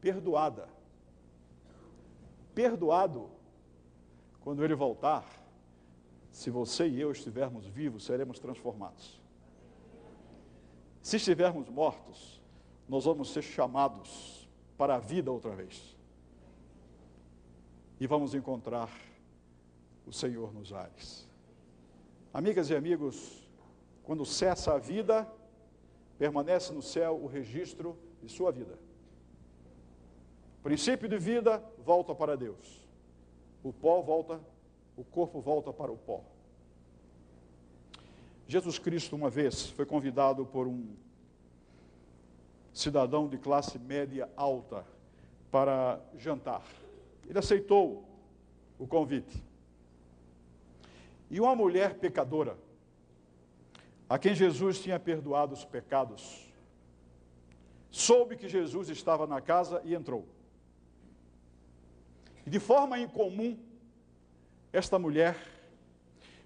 perdoada. 0.00 0.68
Perdoado. 2.54 3.30
Quando 4.40 4.62
ele 4.62 4.74
voltar, 4.74 5.24
se 6.30 6.50
você 6.50 6.86
e 6.86 7.00
eu 7.00 7.10
estivermos 7.10 7.66
vivos, 7.66 8.04
seremos 8.04 8.38
transformados. 8.38 9.22
Se 11.00 11.16
estivermos 11.16 11.68
mortos, 11.68 12.42
nós 12.88 13.04
vamos 13.04 13.30
ser 13.32 13.42
chamados 13.42 14.48
para 14.76 14.96
a 14.96 14.98
vida 14.98 15.30
outra 15.30 15.54
vez. 15.54 15.93
E 18.04 18.06
vamos 18.06 18.34
encontrar 18.34 18.90
o 20.06 20.12
Senhor 20.12 20.52
nos 20.52 20.74
ares. 20.74 21.26
Amigas 22.34 22.68
e 22.68 22.76
amigos, 22.76 23.48
quando 24.02 24.26
cessa 24.26 24.74
a 24.74 24.78
vida, 24.78 25.26
permanece 26.18 26.70
no 26.74 26.82
céu 26.82 27.18
o 27.18 27.26
registro 27.26 27.96
de 28.20 28.28
sua 28.28 28.52
vida. 28.52 28.78
Princípio 30.62 31.08
de 31.08 31.16
vida 31.16 31.64
volta 31.82 32.14
para 32.14 32.36
Deus. 32.36 32.86
O 33.62 33.72
pó 33.72 34.02
volta, 34.02 34.38
o 34.98 35.02
corpo 35.02 35.40
volta 35.40 35.72
para 35.72 35.90
o 35.90 35.96
pó. 35.96 36.22
Jesus 38.46 38.78
Cristo, 38.78 39.16
uma 39.16 39.30
vez, 39.30 39.70
foi 39.70 39.86
convidado 39.86 40.44
por 40.44 40.66
um 40.66 40.94
cidadão 42.70 43.26
de 43.26 43.38
classe 43.38 43.78
média 43.78 44.28
alta 44.36 44.84
para 45.50 45.98
jantar. 46.18 46.83
Ele 47.28 47.38
aceitou 47.38 48.04
o 48.78 48.86
convite. 48.86 49.42
E 51.30 51.40
uma 51.40 51.54
mulher 51.54 51.94
pecadora, 51.94 52.56
a 54.08 54.18
quem 54.18 54.34
Jesus 54.34 54.78
tinha 54.80 54.98
perdoado 55.00 55.54
os 55.54 55.64
pecados, 55.64 56.52
soube 57.90 58.36
que 58.36 58.48
Jesus 58.48 58.88
estava 58.88 59.26
na 59.26 59.40
casa 59.40 59.80
e 59.84 59.94
entrou. 59.94 60.26
E 62.46 62.50
de 62.50 62.60
forma 62.60 62.98
incomum, 62.98 63.58
esta 64.72 64.98
mulher 64.98 65.36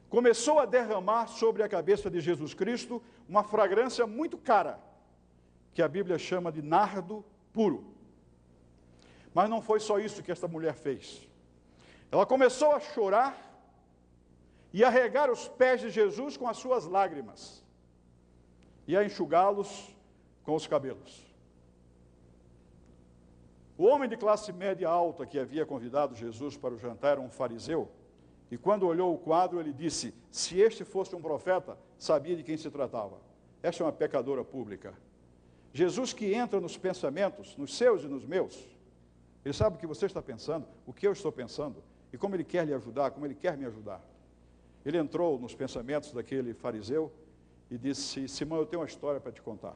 começou 0.08 0.58
a 0.58 0.66
derramar 0.66 1.26
sobre 1.26 1.62
a 1.62 1.68
cabeça 1.68 2.10
de 2.10 2.20
Jesus 2.20 2.54
Cristo 2.54 3.02
uma 3.28 3.42
fragrância 3.42 4.06
muito 4.06 4.38
cara, 4.38 4.78
que 5.74 5.82
a 5.82 5.88
Bíblia 5.88 6.18
chama 6.18 6.52
de 6.52 6.62
nardo 6.62 7.24
puro. 7.52 7.84
Mas 9.34 9.48
não 9.48 9.60
foi 9.60 9.80
só 9.80 9.98
isso 9.98 10.22
que 10.22 10.32
esta 10.32 10.48
mulher 10.48 10.74
fez. 10.74 11.28
Ela 12.10 12.24
começou 12.24 12.72
a 12.72 12.80
chorar 12.80 13.36
e 14.72 14.82
a 14.84 14.88
regar 14.88 15.30
os 15.30 15.48
pés 15.48 15.80
de 15.80 15.90
Jesus 15.90 16.36
com 16.36 16.48
as 16.48 16.56
suas 16.56 16.84
lágrimas 16.86 17.64
e 18.86 18.96
a 18.96 19.04
enxugá-los 19.04 19.94
com 20.42 20.54
os 20.54 20.66
cabelos. 20.66 21.26
O 23.76 23.84
homem 23.84 24.08
de 24.08 24.16
classe 24.16 24.52
média 24.52 24.88
alta 24.88 25.26
que 25.26 25.38
havia 25.38 25.64
convidado 25.64 26.16
Jesus 26.16 26.56
para 26.56 26.74
o 26.74 26.78
jantar 26.78 27.12
era 27.12 27.20
um 27.20 27.30
fariseu, 27.30 27.88
e 28.50 28.56
quando 28.56 28.86
olhou 28.86 29.14
o 29.14 29.18
quadro, 29.18 29.60
ele 29.60 29.72
disse: 29.72 30.14
Se 30.30 30.58
este 30.58 30.84
fosse 30.84 31.14
um 31.14 31.20
profeta, 31.20 31.78
sabia 31.98 32.34
de 32.34 32.42
quem 32.42 32.56
se 32.56 32.70
tratava. 32.70 33.20
Esta 33.62 33.82
é 33.82 33.86
uma 33.86 33.92
pecadora 33.92 34.42
pública. 34.42 34.94
Jesus 35.72 36.12
que 36.12 36.32
entra 36.34 36.60
nos 36.60 36.76
pensamentos, 36.76 37.56
nos 37.56 37.76
seus 37.76 38.02
e 38.02 38.08
nos 38.08 38.24
meus, 38.24 38.66
ele 39.48 39.54
sabe 39.54 39.76
o 39.76 39.78
que 39.78 39.86
você 39.86 40.04
está 40.04 40.20
pensando, 40.20 40.66
o 40.86 40.92
que 40.92 41.06
eu 41.06 41.12
estou 41.12 41.32
pensando, 41.32 41.82
e 42.12 42.18
como 42.18 42.36
ele 42.36 42.44
quer 42.44 42.66
lhe 42.66 42.74
ajudar, 42.74 43.10
como 43.12 43.24
ele 43.24 43.34
quer 43.34 43.56
me 43.56 43.64
ajudar. 43.64 44.04
Ele 44.84 44.98
entrou 44.98 45.38
nos 45.38 45.54
pensamentos 45.54 46.12
daquele 46.12 46.52
fariseu 46.52 47.10
e 47.70 47.78
disse: 47.78 48.28
Simão, 48.28 48.58
eu 48.58 48.66
tenho 48.66 48.82
uma 48.82 48.86
história 48.86 49.18
para 49.18 49.32
te 49.32 49.40
contar. 49.40 49.74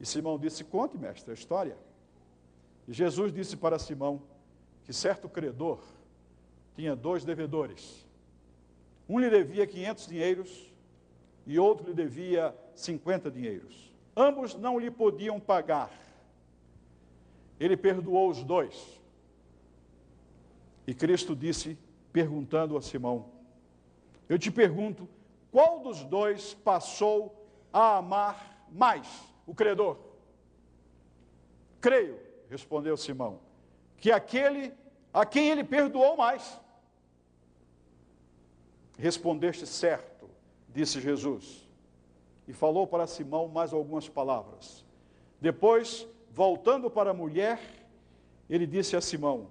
E 0.00 0.04
Simão 0.04 0.36
disse: 0.36 0.64
Conte, 0.64 0.98
mestre, 0.98 1.30
a 1.30 1.34
história. 1.34 1.78
E 2.88 2.92
Jesus 2.92 3.32
disse 3.32 3.56
para 3.56 3.78
Simão 3.78 4.20
que 4.82 4.92
certo 4.92 5.28
credor 5.28 5.78
tinha 6.74 6.96
dois 6.96 7.24
devedores. 7.24 8.04
Um 9.08 9.20
lhe 9.20 9.30
devia 9.30 9.64
500 9.64 10.06
dinheiros 10.08 10.72
e 11.46 11.56
outro 11.56 11.86
lhe 11.86 11.94
devia 11.94 12.52
50 12.74 13.30
dinheiros. 13.30 13.94
Ambos 14.16 14.56
não 14.56 14.76
lhe 14.76 14.90
podiam 14.90 15.38
pagar. 15.38 16.09
Ele 17.60 17.76
perdoou 17.76 18.30
os 18.30 18.42
dois. 18.42 19.00
E 20.86 20.94
Cristo 20.94 21.36
disse, 21.36 21.78
perguntando 22.12 22.76
a 22.76 22.82
Simão: 22.82 23.30
Eu 24.28 24.38
te 24.38 24.50
pergunto, 24.50 25.08
qual 25.52 25.78
dos 25.78 26.02
dois 26.02 26.54
passou 26.54 27.46
a 27.72 27.98
amar 27.98 28.66
mais 28.72 29.06
o 29.46 29.54
credor? 29.54 29.98
Creio 31.80 32.30
respondeu 32.50 32.96
Simão, 32.96 33.38
que 33.96 34.10
aquele 34.10 34.74
a 35.14 35.24
quem 35.24 35.50
ele 35.50 35.62
perdoou 35.62 36.16
mais. 36.16 36.60
Respondeste 38.98 39.66
certo, 39.66 40.28
disse 40.68 41.00
Jesus, 41.00 41.66
e 42.46 42.52
falou 42.52 42.86
para 42.86 43.06
Simão 43.06 43.48
mais 43.48 43.72
algumas 43.72 44.08
palavras. 44.08 44.84
Depois, 45.40 46.06
voltando 46.30 46.90
para 46.90 47.10
a 47.10 47.14
mulher, 47.14 47.60
ele 48.48 48.66
disse 48.66 48.96
a 48.96 49.00
Simão, 49.00 49.48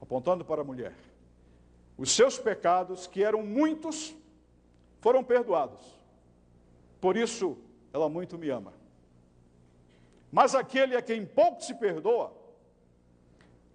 apontando 0.00 0.44
para 0.44 0.62
a 0.62 0.64
mulher: 0.64 0.94
Os 1.96 2.10
seus 2.12 2.38
pecados, 2.38 3.06
que 3.06 3.22
eram 3.22 3.42
muitos, 3.42 4.14
foram 5.00 5.24
perdoados. 5.24 5.80
Por 7.00 7.16
isso, 7.16 7.58
ela 7.92 8.08
muito 8.08 8.38
me 8.38 8.48
ama. 8.48 8.72
Mas 10.30 10.54
aquele 10.54 10.96
a 10.96 11.02
quem 11.02 11.26
pouco 11.26 11.62
se 11.62 11.74
perdoa, 11.74 12.32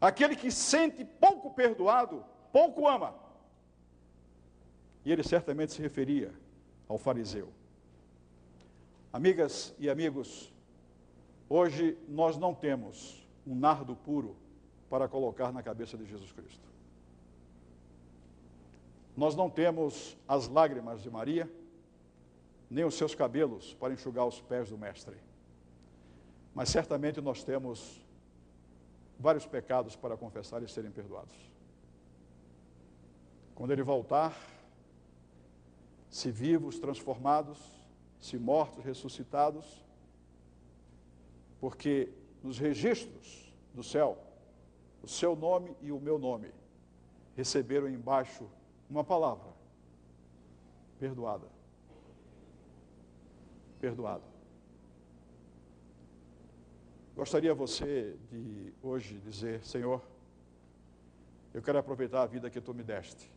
aquele 0.02 0.36
que 0.36 0.50
sente 0.50 1.06
pouco 1.06 1.54
perdoado, 1.54 2.24
pouco 2.52 2.88
ama. 2.88 3.14
E 5.06 5.12
ele 5.12 5.24
certamente 5.24 5.74
se 5.74 5.82
referia 5.82 6.34
ao 6.88 6.98
fariseu. 6.98 7.50
Amigas 9.14 9.74
e 9.78 9.90
amigos, 9.90 10.52
hoje 11.50 11.98
nós 12.08 12.38
não 12.38 12.54
temos 12.54 13.28
um 13.46 13.56
nardo 13.56 13.96
puro 13.96 14.36
para 14.90 15.08
colocar 15.08 15.52
na 15.52 15.64
cabeça 15.64 15.98
de 15.98 16.06
Jesus 16.06 16.32
Cristo. 16.32 16.68
Nós 19.16 19.36
não 19.36 19.50
temos 19.50 20.16
as 20.28 20.48
lágrimas 20.48 21.02
de 21.02 21.10
Maria, 21.10 21.52
nem 22.70 22.86
os 22.86 22.96
seus 22.96 23.16
cabelos 23.16 23.74
para 23.74 23.94
enxugar 23.94 24.28
os 24.28 24.40
pés 24.40 24.70
do 24.70 24.78
Mestre. 24.78 25.16
Mas 26.54 26.70
certamente 26.70 27.20
nós 27.22 27.44
temos 27.44 28.00
vários 29.20 29.46
pecados 29.46 29.96
para 29.96 30.16
confessar 30.16 30.62
e 30.62 30.68
serem 30.68 30.92
perdoados. 30.92 31.36
Quando 33.56 33.72
ele 33.72 33.82
voltar, 33.82 34.38
se 36.10 36.30
vivos, 36.30 36.78
transformados, 36.78 37.60
se 38.20 38.38
mortos, 38.38 38.84
ressuscitados, 38.84 39.84
porque 41.60 42.10
nos 42.44 42.58
registros 42.58 43.54
do 43.74 43.84
céu, 43.84 44.18
o 45.02 45.08
seu 45.08 45.36
nome 45.36 45.76
e 45.82 45.92
o 45.92 46.00
meu 46.00 46.18
nome 46.18 46.52
receberam 47.36 47.88
embaixo 47.88 48.50
uma 48.90 49.04
palavra: 49.04 49.54
perdoada. 51.00 51.48
Perdoado. 53.80 54.24
Gostaria 57.16 57.54
você 57.54 58.16
de 58.32 58.74
hoje 58.82 59.18
dizer, 59.20 59.64
Senhor, 59.64 60.02
eu 61.54 61.62
quero 61.62 61.80
aproveitar 61.80 62.22
a 62.22 62.26
vida 62.28 62.50
que 62.50 62.62
tu 62.62 62.74
me 62.74 62.84
deste. 62.84 63.32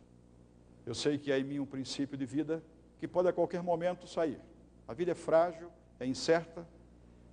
Eu 0.85 0.93
sei 0.93 1.17
que 1.17 1.31
há 1.31 1.39
em 1.39 1.43
mim 1.43 1.59
um 1.59 1.65
princípio 1.65 2.15
de 2.15 2.25
vida 2.25 2.63
que 2.99 3.07
pode 3.07 3.27
a 3.27 3.33
qualquer 3.33 3.63
momento 3.63 4.07
sair. 4.07 4.39
A 4.87 4.93
vida 4.93 5.11
é 5.11 5.15
frágil, 5.15 5.71
é 5.99 6.05
incerta. 6.05 6.67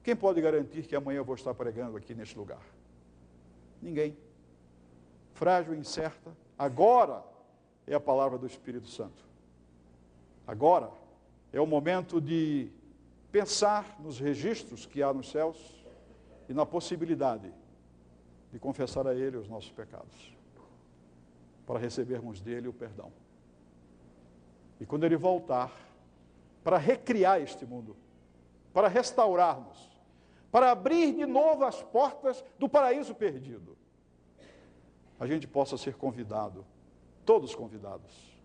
Quem 0.03 0.17
pode 0.17 0.41
garantir 0.41 0.87
que 0.87 0.97
amanhã 0.97 1.19
eu 1.19 1.25
vou 1.25 1.35
estar 1.35 1.55
pregando 1.55 1.97
aqui 1.97 2.15
neste 2.15 2.37
lugar? 2.39 2.63
Ninguém. 3.81 4.17
Frágil 5.35 5.75
e 5.75 5.79
incerta. 5.79 6.37
Agora 6.59 7.23
é 7.87 7.95
a 7.95 8.01
palavra 8.01 8.39
do 8.39 8.47
Espírito 8.47 8.89
Santo. 8.89 9.23
Agora 10.47 10.91
é 11.53 11.61
o 11.61 11.67
momento 11.67 12.21
de 12.21 12.71
pensar 13.31 13.99
nos 14.01 14.19
registros 14.19 14.87
que 14.87 15.03
há 15.03 15.13
nos 15.13 15.31
céus 15.31 15.85
e 16.49 16.55
na 16.55 16.65
possibilidade 16.65 17.53
de 18.51 18.59
confessar 18.59 19.07
a 19.07 19.15
Ele 19.15 19.37
os 19.37 19.49
nossos 19.49 19.71
pecados, 19.71 20.35
para 21.67 21.79
recebermos 21.79 22.41
dele 22.41 22.69
o 22.69 22.73
perdão. 22.73 23.13
E 24.81 24.87
quando 24.87 25.05
Ele 25.05 25.17
voltar, 25.17 25.71
para 26.65 26.79
recriar 26.79 27.41
este 27.41 27.67
mundo, 27.67 27.95
para 28.79 28.87
restaurarmos, 28.87 29.77
para 30.53 30.71
abrir 30.71 31.13
de 31.13 31.27
novo 31.27 31.65
as 31.65 31.83
portas 31.83 32.45
do 32.61 32.69
paraíso 32.69 33.13
perdido, 33.13 33.77
a 35.19 35.27
gente 35.27 35.49
possa 35.49 35.77
ser 35.77 35.97
convidado, 35.97 36.65
todos 37.25 37.57
convidados, 37.57 38.39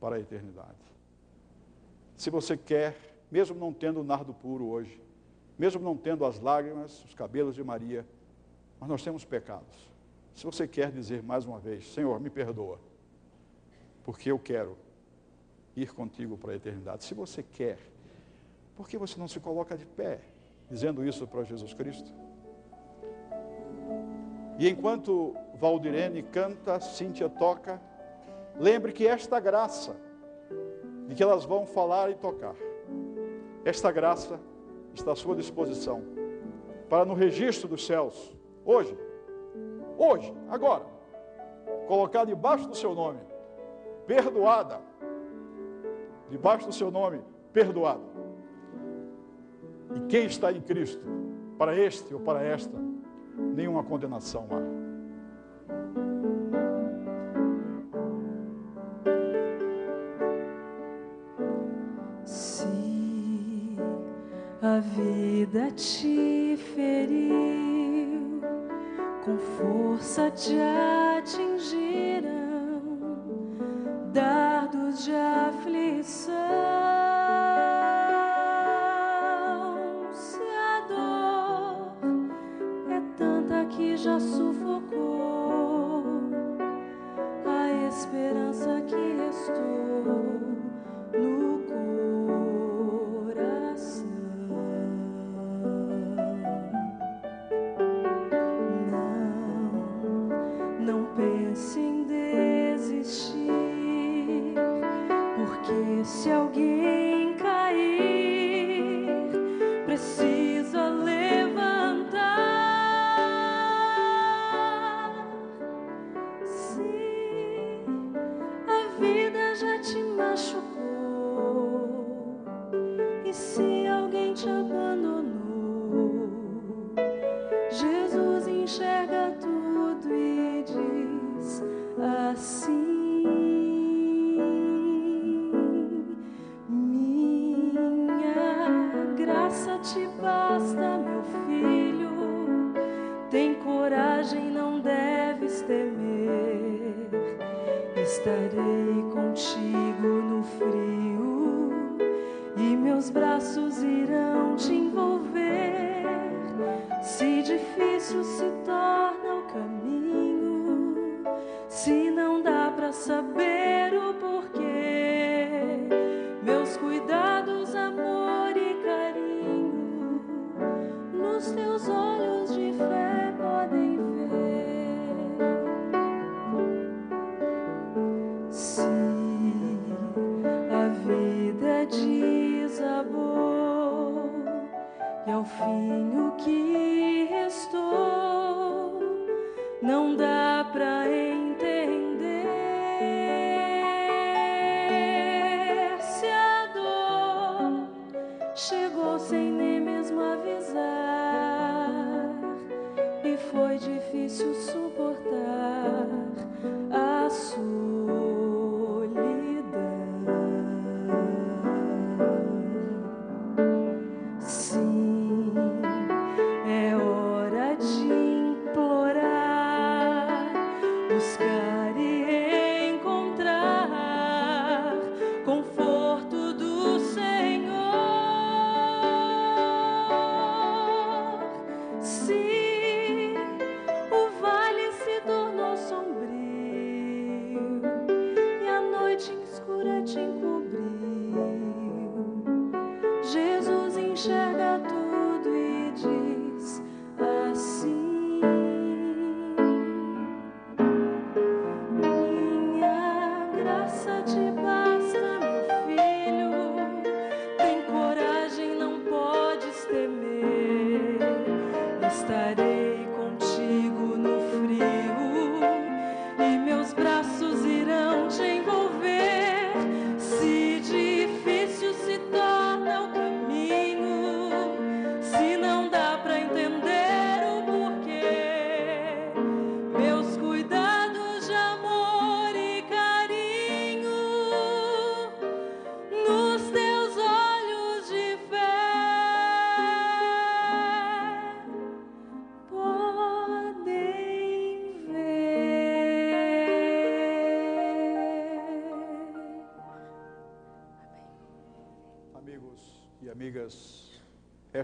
para 0.00 0.16
a 0.16 0.18
eternidade. 0.18 0.80
Se 2.16 2.30
você 2.30 2.56
quer, 2.56 2.96
mesmo 3.30 3.54
não 3.54 3.70
tendo 3.70 4.00
o 4.00 4.02
nardo 4.02 4.32
puro 4.32 4.66
hoje, 4.66 4.98
mesmo 5.58 5.82
não 5.82 5.94
tendo 5.94 6.24
as 6.24 6.40
lágrimas, 6.40 7.04
os 7.04 7.12
cabelos 7.12 7.54
de 7.54 7.62
Maria, 7.62 8.08
mas 8.80 8.88
nós 8.88 9.04
temos 9.04 9.26
pecados. 9.26 9.90
Se 10.32 10.46
você 10.46 10.66
quer 10.66 10.90
dizer 10.90 11.22
mais 11.22 11.44
uma 11.44 11.58
vez, 11.58 11.92
Senhor, 11.92 12.18
me 12.18 12.30
perdoa, 12.30 12.80
porque 14.04 14.30
eu 14.30 14.38
quero 14.38 14.78
ir 15.76 15.92
contigo 15.92 16.38
para 16.38 16.52
a 16.52 16.56
eternidade. 16.56 17.04
Se 17.04 17.12
você 17.12 17.42
quer, 17.42 17.94
por 18.76 18.86
que 18.86 18.98
você 18.98 19.18
não 19.18 19.26
se 19.26 19.40
coloca 19.40 19.76
de 19.76 19.86
pé, 19.86 20.20
dizendo 20.70 21.02
isso 21.02 21.26
para 21.26 21.42
Jesus 21.42 21.72
Cristo? 21.72 22.12
E 24.58 24.68
enquanto 24.68 25.34
Valdirene 25.54 26.22
canta, 26.22 26.78
Cíntia 26.78 27.28
toca, 27.28 27.80
lembre 28.58 28.92
que 28.92 29.06
esta 29.06 29.40
graça, 29.40 29.96
de 31.08 31.14
que 31.14 31.22
elas 31.22 31.44
vão 31.44 31.66
falar 31.66 32.10
e 32.10 32.14
tocar, 32.14 32.54
esta 33.64 33.90
graça 33.90 34.38
está 34.94 35.12
à 35.12 35.16
sua 35.16 35.34
disposição 35.34 36.02
para 36.88 37.04
no 37.04 37.14
registro 37.14 37.68
dos 37.68 37.84
céus, 37.86 38.36
hoje, 38.64 38.96
hoje, 39.98 40.32
agora, 40.48 40.84
colocar 41.86 42.24
debaixo 42.24 42.68
do 42.68 42.76
seu 42.76 42.94
nome, 42.94 43.20
perdoada, 44.06 44.80
debaixo 46.30 46.66
do 46.66 46.72
seu 46.72 46.90
nome, 46.90 47.22
perdoado. 47.52 48.25
E 49.96 50.00
quem 50.08 50.26
está 50.26 50.52
em 50.52 50.60
Cristo, 50.60 51.04
para 51.58 51.76
este 51.76 52.12
ou 52.12 52.20
para 52.20 52.42
esta, 52.42 52.78
nenhuma 53.36 53.82
condenação 53.82 54.46
há. 54.50 54.86
a 64.76 64.80
vida 64.80 65.70
te 65.70 66.58
feriu, 66.74 68.40
com 69.24 69.38
força 69.56 70.30
te 70.30 70.58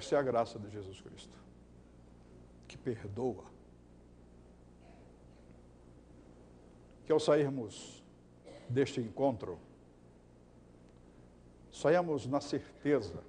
esta 0.03 0.16
é 0.16 0.18
a 0.18 0.22
graça 0.22 0.59
de 0.59 0.68
Jesus 0.68 1.00
Cristo, 1.00 1.38
que 2.66 2.76
perdoa. 2.76 3.44
Que 7.07 7.12
ao 7.12 7.20
sairmos 7.20 8.03
deste 8.68 9.00
encontro, 9.00 9.61
saímos 11.70 12.26
na 12.26 12.40
certeza 12.40 13.22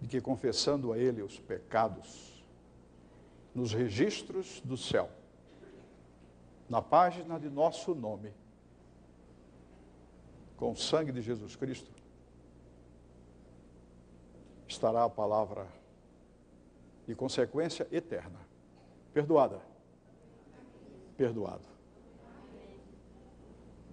de 0.00 0.06
que 0.06 0.20
confessando 0.20 0.92
a 0.92 0.98
Ele 0.98 1.20
os 1.20 1.40
pecados, 1.40 2.44
nos 3.52 3.72
registros 3.72 4.60
do 4.60 4.76
céu, 4.76 5.10
na 6.68 6.80
página 6.80 7.40
de 7.40 7.50
nosso 7.50 7.92
nome, 7.92 8.32
com 10.56 10.70
o 10.70 10.76
sangue 10.76 11.10
de 11.10 11.20
Jesus 11.20 11.56
Cristo, 11.56 11.99
estará 14.80 15.04
a 15.04 15.10
palavra 15.10 15.66
de 17.06 17.14
consequência 17.14 17.86
eterna. 17.92 18.40
Perdoada. 19.12 19.60
Perdoado. 21.18 21.68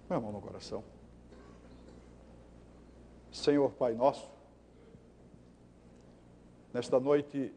Põe 0.07 0.15
a 0.15 0.19
mão 0.21 0.31
no 0.31 0.39
coração. 0.39 0.81
Senhor 3.29 3.69
Pai 3.71 3.93
nosso, 3.93 4.31
nesta 6.73 6.97
noite 7.01 7.53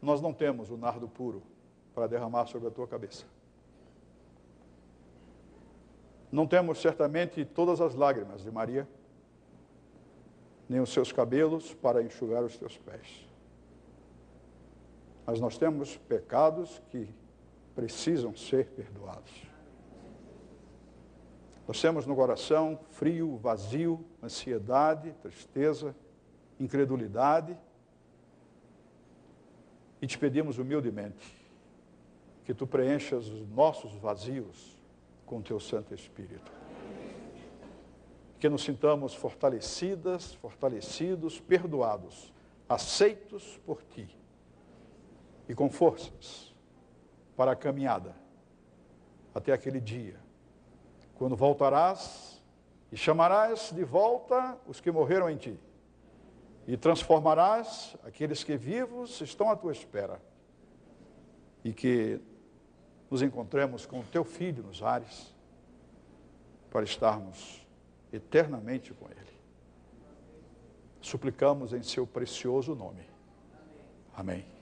nós 0.00 0.22
não 0.22 0.32
temos 0.32 0.70
o 0.70 0.78
nardo 0.78 1.06
puro 1.06 1.42
para 1.94 2.06
derramar 2.06 2.46
sobre 2.46 2.68
a 2.68 2.70
tua 2.70 2.88
cabeça. 2.88 3.26
Não 6.32 6.46
temos 6.46 6.80
certamente 6.80 7.44
todas 7.44 7.80
as 7.82 7.94
lágrimas 7.94 8.42
de 8.42 8.50
Maria, 8.50 8.88
nem 10.68 10.80
os 10.80 10.92
seus 10.92 11.10
cabelos 11.12 11.74
para 11.74 12.02
enxugar 12.02 12.44
os 12.44 12.56
teus 12.56 12.76
pés. 12.76 13.26
Mas 15.26 15.40
nós 15.40 15.56
temos 15.56 15.96
pecados 15.96 16.82
que 16.90 17.08
precisam 17.74 18.36
ser 18.36 18.66
perdoados. 18.68 19.48
Nós 21.66 21.80
temos 21.80 22.06
no 22.06 22.16
coração 22.16 22.80
frio, 22.90 23.36
vazio, 23.36 24.04
ansiedade, 24.22 25.12
tristeza, 25.20 25.94
incredulidade. 26.58 27.56
E 30.00 30.06
te 30.06 30.18
pedimos 30.18 30.58
humildemente 30.58 31.36
que 32.44 32.54
tu 32.54 32.66
preenchas 32.66 33.28
os 33.28 33.46
nossos 33.50 33.92
vazios 33.94 34.78
com 35.26 35.38
o 35.38 35.42
teu 35.42 35.60
Santo 35.60 35.92
Espírito. 35.92 36.57
Que 38.38 38.48
nos 38.48 38.62
sintamos 38.62 39.14
fortalecidas, 39.14 40.34
fortalecidos, 40.34 41.40
perdoados, 41.40 42.32
aceitos 42.68 43.58
por 43.64 43.82
ti 43.82 44.08
e 45.48 45.54
com 45.54 45.70
forças 45.70 46.54
para 47.36 47.52
a 47.52 47.56
caminhada 47.56 48.14
até 49.34 49.52
aquele 49.52 49.80
dia, 49.80 50.20
quando 51.14 51.36
voltarás 51.36 52.42
e 52.90 52.96
chamarás 52.96 53.72
de 53.72 53.84
volta 53.84 54.58
os 54.66 54.80
que 54.80 54.90
morreram 54.90 55.30
em 55.30 55.36
ti 55.36 55.58
e 56.66 56.76
transformarás 56.76 57.96
aqueles 58.04 58.44
que 58.44 58.56
vivos 58.56 59.20
estão 59.20 59.50
à 59.50 59.56
tua 59.56 59.72
espera 59.72 60.20
e 61.64 61.72
que 61.72 62.20
nos 63.10 63.22
encontremos 63.22 63.86
com 63.86 64.00
o 64.00 64.04
teu 64.04 64.22
filho 64.22 64.62
nos 64.62 64.82
ares 64.82 65.34
para 66.70 66.84
estarmos 66.84 67.66
eternamente 68.12 68.92
com 68.94 69.06
ele. 69.06 69.38
Suplicamos 71.00 71.72
em 71.72 71.82
seu 71.82 72.06
precioso 72.06 72.74
nome. 72.74 73.08
Amém. 74.14 74.57